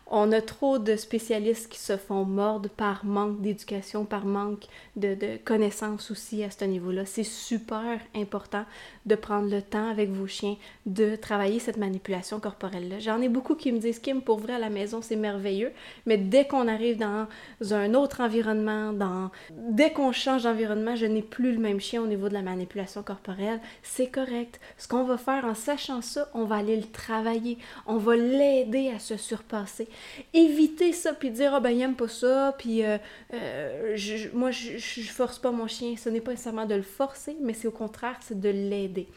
On 0.08 0.32
a 0.32 0.41
trop 0.41 0.78
de 0.78 0.96
spécialistes 0.96 1.68
qui 1.68 1.80
se 1.80 1.98
font 1.98 2.26
mordre 2.26 2.70
par 2.70 3.06
manque 3.06 3.41
d'éducation, 3.41 4.06
par 4.06 4.26
manque 4.26 4.65
de, 4.96 5.18
connaissances 5.44 6.12
aussi 6.12 6.44
à 6.44 6.52
ce 6.52 6.63
niveau-là. 6.65 7.06
C'est 7.06 7.24
super 7.24 8.00
important 8.15 8.65
de 9.08 9.15
prendre 9.15 9.50
le 9.50 9.63
temps 9.63 9.89
avec 9.89 10.12
vos 10.12 10.28
chiens 10.28 10.58
de 10.86 11.15
travailler 11.15 11.58
cette 11.60 11.78
manipulation 11.78 12.39
corporelle-là. 12.39 13.00
J'en 13.00 13.20
ai 13.20 13.30
beaucoup 13.30 13.56
qui 13.56 13.72
me 13.72 13.80
disent 13.80 13.98
Kim, 13.98 14.22
pour 14.22 14.38
vrai 14.38 14.54
à 14.54 14.60
la 14.60 14.70
maison, 14.70 15.02
c'est 15.02 15.15
merveilleux, 15.15 15.72
mais 16.06 16.18
dès 16.18 16.46
qu'on 16.46 16.68
arrive 16.68 16.98
dans 16.98 17.28
un 17.72 17.94
autre 17.96 18.22
environnement, 18.22 18.94
dès 19.52 19.91
qu'on 19.91 20.12
change 20.12 20.44
d'environnement, 20.44 20.96
je 20.96 21.08
n'ai 21.08 21.24
plus 21.24 21.52
le 21.52 21.60
même 21.60 21.80
chien 21.80 22.02
au 22.04 22.08
niveau 22.08 22.30
de 22.30 22.34
la 22.36 22.44
manipulation 22.44 23.02
corporelle. 23.02 23.60
C'est 23.82 24.08
correct. 24.08 24.60
Ce 24.78 24.88
qu'on 24.88 25.04
va 25.04 25.18
faire 25.18 25.46
en 25.46 25.56
sachant 25.56 26.02
ça, 26.02 26.30
on 26.36 26.46
va 26.46 26.58
aller 26.58 26.78
le 26.78 26.86
travailler. 26.88 27.58
On 27.88 27.98
va 27.98 28.15
l'aider 28.15 28.91
à 28.96 29.00
se 29.00 29.18
surpasser. 29.18 29.88
Éviter 30.34 30.93
ça, 30.93 31.13
puis 31.13 31.31
dire 31.31 31.53
Ah 31.53 31.60
ben, 31.60 31.71
il 31.71 31.81
aime 31.81 31.95
pas 31.95 32.08
ça, 32.08 32.55
puis 32.58 32.84
euh, 32.84 32.97
euh, 33.34 33.97
moi, 34.34 34.51
je, 34.51 34.77
je 34.77 35.10
force 35.12 35.39
pas 35.39 35.51
mon 35.51 35.67
chien. 35.67 35.95
Ce 35.97 36.10
n'est 36.10 36.21
pas 36.21 36.31
nécessairement 36.31 36.65
de 36.65 36.75
le 36.75 36.81
forcer, 36.81 37.36
mais 37.41 37.53
c'est 37.53 37.67
au 37.67 37.71
contraire, 37.71 38.17
c'est 38.21 38.39
de 38.39 38.49
l'aider. 38.49 39.08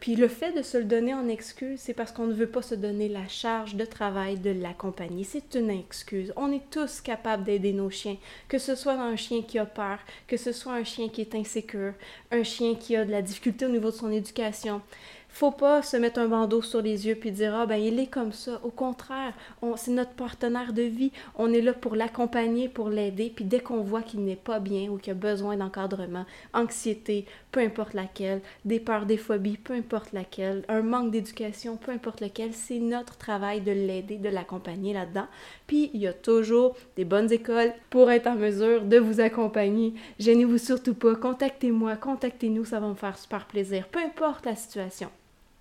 Puis 0.00 0.14
le 0.14 0.28
fait 0.28 0.52
de 0.52 0.62
se 0.62 0.78
le 0.78 0.84
donner 0.84 1.12
en 1.12 1.26
excuse, 1.28 1.80
c'est 1.80 1.94
parce 1.94 2.12
qu'on 2.12 2.26
ne 2.26 2.32
veut 2.32 2.48
pas 2.48 2.62
se 2.62 2.76
donner 2.76 3.08
la 3.08 3.26
charge 3.26 3.74
de 3.74 3.84
travail 3.84 4.38
de 4.38 4.50
l'accompagner. 4.50 5.24
C'est 5.24 5.56
une 5.56 5.70
excuse. 5.70 6.32
On 6.36 6.52
est 6.52 6.70
tous 6.70 7.00
capables 7.00 7.42
d'aider 7.42 7.72
nos 7.72 7.90
chiens, 7.90 8.16
que 8.48 8.58
ce 8.58 8.76
soit 8.76 8.92
un 8.92 9.16
chien 9.16 9.42
qui 9.42 9.58
a 9.58 9.66
peur, 9.66 9.98
que 10.28 10.36
ce 10.36 10.52
soit 10.52 10.74
un 10.74 10.84
chien 10.84 11.08
qui 11.08 11.20
est 11.20 11.34
insécure, 11.34 11.94
un 12.30 12.44
chien 12.44 12.76
qui 12.76 12.94
a 12.94 13.04
de 13.04 13.10
la 13.10 13.22
difficulté 13.22 13.66
au 13.66 13.70
niveau 13.70 13.90
de 13.90 13.96
son 13.96 14.12
éducation 14.12 14.82
faut 15.28 15.50
pas 15.50 15.82
se 15.82 15.96
mettre 15.96 16.18
un 16.18 16.28
bandeau 16.28 16.62
sur 16.62 16.82
les 16.82 17.06
yeux 17.06 17.14
puis 17.14 17.30
dire 17.30 17.54
ah 17.54 17.66
ben 17.66 17.76
il 17.76 17.98
est 18.00 18.08
comme 18.08 18.32
ça. 18.32 18.60
Au 18.64 18.70
contraire, 18.70 19.34
c'est 19.76 19.92
notre 19.92 20.12
partenaire 20.12 20.72
de 20.72 20.82
vie. 20.82 21.12
On 21.36 21.52
est 21.52 21.60
là 21.60 21.72
pour 21.72 21.94
l'accompagner, 21.94 22.68
pour 22.68 22.88
l'aider. 22.88 23.32
Puis 23.34 23.44
dès 23.44 23.60
qu'on 23.60 23.82
voit 23.82 24.02
qu'il 24.02 24.24
n'est 24.24 24.36
pas 24.36 24.58
bien 24.58 24.88
ou 24.90 24.96
qu'il 24.96 25.12
a 25.12 25.14
besoin 25.14 25.56
d'encadrement, 25.56 26.26
anxiété, 26.52 27.26
peu 27.52 27.60
importe 27.60 27.94
laquelle, 27.94 28.40
des 28.64 28.80
peurs, 28.80 29.06
des 29.06 29.16
phobies, 29.16 29.58
peu 29.58 29.74
importe 29.74 30.12
laquelle, 30.12 30.64
un 30.68 30.82
manque 30.82 31.12
d'éducation, 31.12 31.76
peu 31.76 31.92
importe 31.92 32.20
lequel, 32.20 32.52
c'est 32.52 32.78
notre 32.80 33.16
travail 33.16 33.60
de 33.60 33.72
l'aider, 33.72 34.16
de 34.16 34.28
l'accompagner 34.28 34.92
là-dedans. 34.92 35.26
Puis 35.66 35.90
il 35.94 36.00
y 36.00 36.06
a 36.06 36.12
toujours 36.12 36.76
des 36.96 37.04
bonnes 37.04 37.32
écoles 37.32 37.72
pour 37.90 38.10
être 38.10 38.26
en 38.26 38.34
mesure 38.34 38.82
de 38.82 38.98
vous 38.98 39.20
accompagner. 39.20 39.94
Gênez-vous 40.18 40.58
surtout 40.58 40.94
pas. 40.94 41.14
Contactez-moi, 41.14 41.96
contactez-nous, 41.96 42.64
ça 42.64 42.80
va 42.80 42.88
me 42.88 42.94
faire 42.94 43.16
super 43.16 43.46
plaisir. 43.46 43.86
Peu 43.88 44.00
importe 44.00 44.46
la 44.46 44.56
situation. 44.56 45.10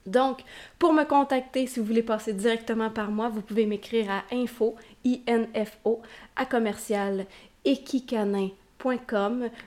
Donc, 0.07 0.39
pour 0.79 0.93
me 0.93 1.03
contacter, 1.03 1.67
si 1.67 1.79
vous 1.79 1.85
voulez 1.85 2.01
passer 2.01 2.33
directement 2.33 2.89
par 2.89 3.11
moi, 3.11 3.29
vous 3.29 3.41
pouvez 3.41 3.65
m'écrire 3.65 4.09
à 4.09 4.23
info, 4.33 4.75
à 6.35 6.45
commercial. 6.45 7.27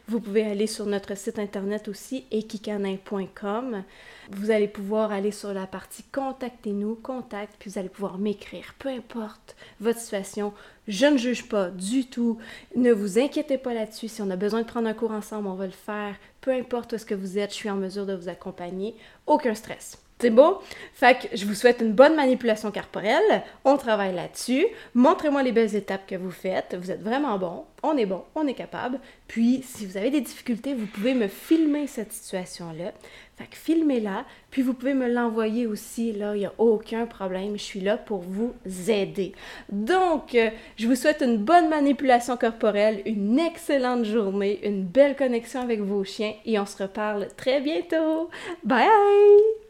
Vous 0.08 0.20
pouvez 0.20 0.44
aller 0.44 0.66
sur 0.66 0.86
notre 0.86 1.16
site 1.16 1.38
internet 1.38 1.88
aussi, 1.88 2.24
equicanin.com. 2.30 3.84
Vous 4.30 4.50
allez 4.50 4.68
pouvoir 4.68 5.12
aller 5.12 5.30
sur 5.30 5.52
la 5.52 5.66
partie 5.66 6.04
Contactez-nous, 6.04 6.94
contact, 6.96 7.56
puis 7.58 7.70
vous 7.70 7.78
allez 7.78 7.88
pouvoir 7.88 8.18
m'écrire, 8.18 8.74
peu 8.78 8.88
importe 8.88 9.56
votre 9.80 9.98
situation. 9.98 10.54
Je 10.88 11.06
ne 11.06 11.18
juge 11.18 11.48
pas 11.48 11.68
du 11.70 12.06
tout. 12.06 12.38
Ne 12.76 12.92
vous 12.92 13.18
inquiétez 13.18 13.58
pas 13.58 13.74
là-dessus. 13.74 14.08
Si 14.08 14.22
on 14.22 14.30
a 14.30 14.36
besoin 14.36 14.62
de 14.62 14.66
prendre 14.66 14.88
un 14.88 14.94
cours 14.94 15.12
ensemble, 15.12 15.48
on 15.48 15.54
va 15.54 15.66
le 15.66 15.72
faire. 15.72 16.16
Peu 16.40 16.52
importe 16.52 16.94
où 16.94 16.98
ce 16.98 17.04
que 17.04 17.14
vous 17.14 17.38
êtes, 17.38 17.50
je 17.50 17.56
suis 17.56 17.70
en 17.70 17.76
mesure 17.76 18.06
de 18.06 18.14
vous 18.14 18.28
accompagner. 18.28 18.94
Aucun 19.26 19.54
stress. 19.54 19.98
C'est 20.20 20.28
beau? 20.28 20.60
Fait 20.92 21.16
que 21.18 21.34
je 21.34 21.46
vous 21.46 21.54
souhaite 21.54 21.80
une 21.80 21.92
bonne 21.92 22.14
manipulation 22.14 22.70
corporelle. 22.70 23.42
On 23.64 23.78
travaille 23.78 24.14
là-dessus. 24.14 24.66
Montrez-moi 24.94 25.42
les 25.42 25.50
belles 25.50 25.74
étapes 25.74 26.06
que 26.06 26.14
vous 26.14 26.30
faites. 26.30 26.76
Vous 26.78 26.90
êtes 26.90 27.02
vraiment 27.02 27.38
bon. 27.38 27.64
On 27.82 27.96
est 27.96 28.04
bon. 28.04 28.24
On 28.34 28.46
est 28.46 28.54
capable. 28.54 29.00
Puis, 29.26 29.62
si 29.64 29.86
vous 29.86 29.96
avez 29.96 30.10
des 30.10 30.20
difficultés, 30.20 30.74
vous 30.74 30.84
pouvez 30.84 31.14
me 31.14 31.26
filmer 31.26 31.86
cette 31.86 32.12
situation-là. 32.12 32.92
Fait 33.38 33.46
que 33.46 33.56
filmez-la. 33.56 34.26
Puis, 34.50 34.60
vous 34.60 34.74
pouvez 34.74 34.92
me 34.92 35.08
l'envoyer 35.08 35.66
aussi. 35.66 36.12
Là, 36.12 36.36
il 36.36 36.40
n'y 36.40 36.46
a 36.46 36.52
aucun 36.58 37.06
problème. 37.06 37.52
Je 37.54 37.62
suis 37.62 37.80
là 37.80 37.96
pour 37.96 38.20
vous 38.20 38.52
aider. 38.88 39.32
Donc, 39.70 40.34
euh, 40.34 40.50
je 40.76 40.86
vous 40.86 40.96
souhaite 40.96 41.22
une 41.22 41.38
bonne 41.38 41.70
manipulation 41.70 42.36
corporelle, 42.36 43.00
une 43.06 43.38
excellente 43.38 44.04
journée, 44.04 44.60
une 44.64 44.84
belle 44.84 45.16
connexion 45.16 45.62
avec 45.62 45.80
vos 45.80 46.04
chiens 46.04 46.34
et 46.44 46.58
on 46.58 46.66
se 46.66 46.82
reparle 46.82 47.28
très 47.38 47.62
bientôt. 47.62 48.28
Bye! 48.64 49.69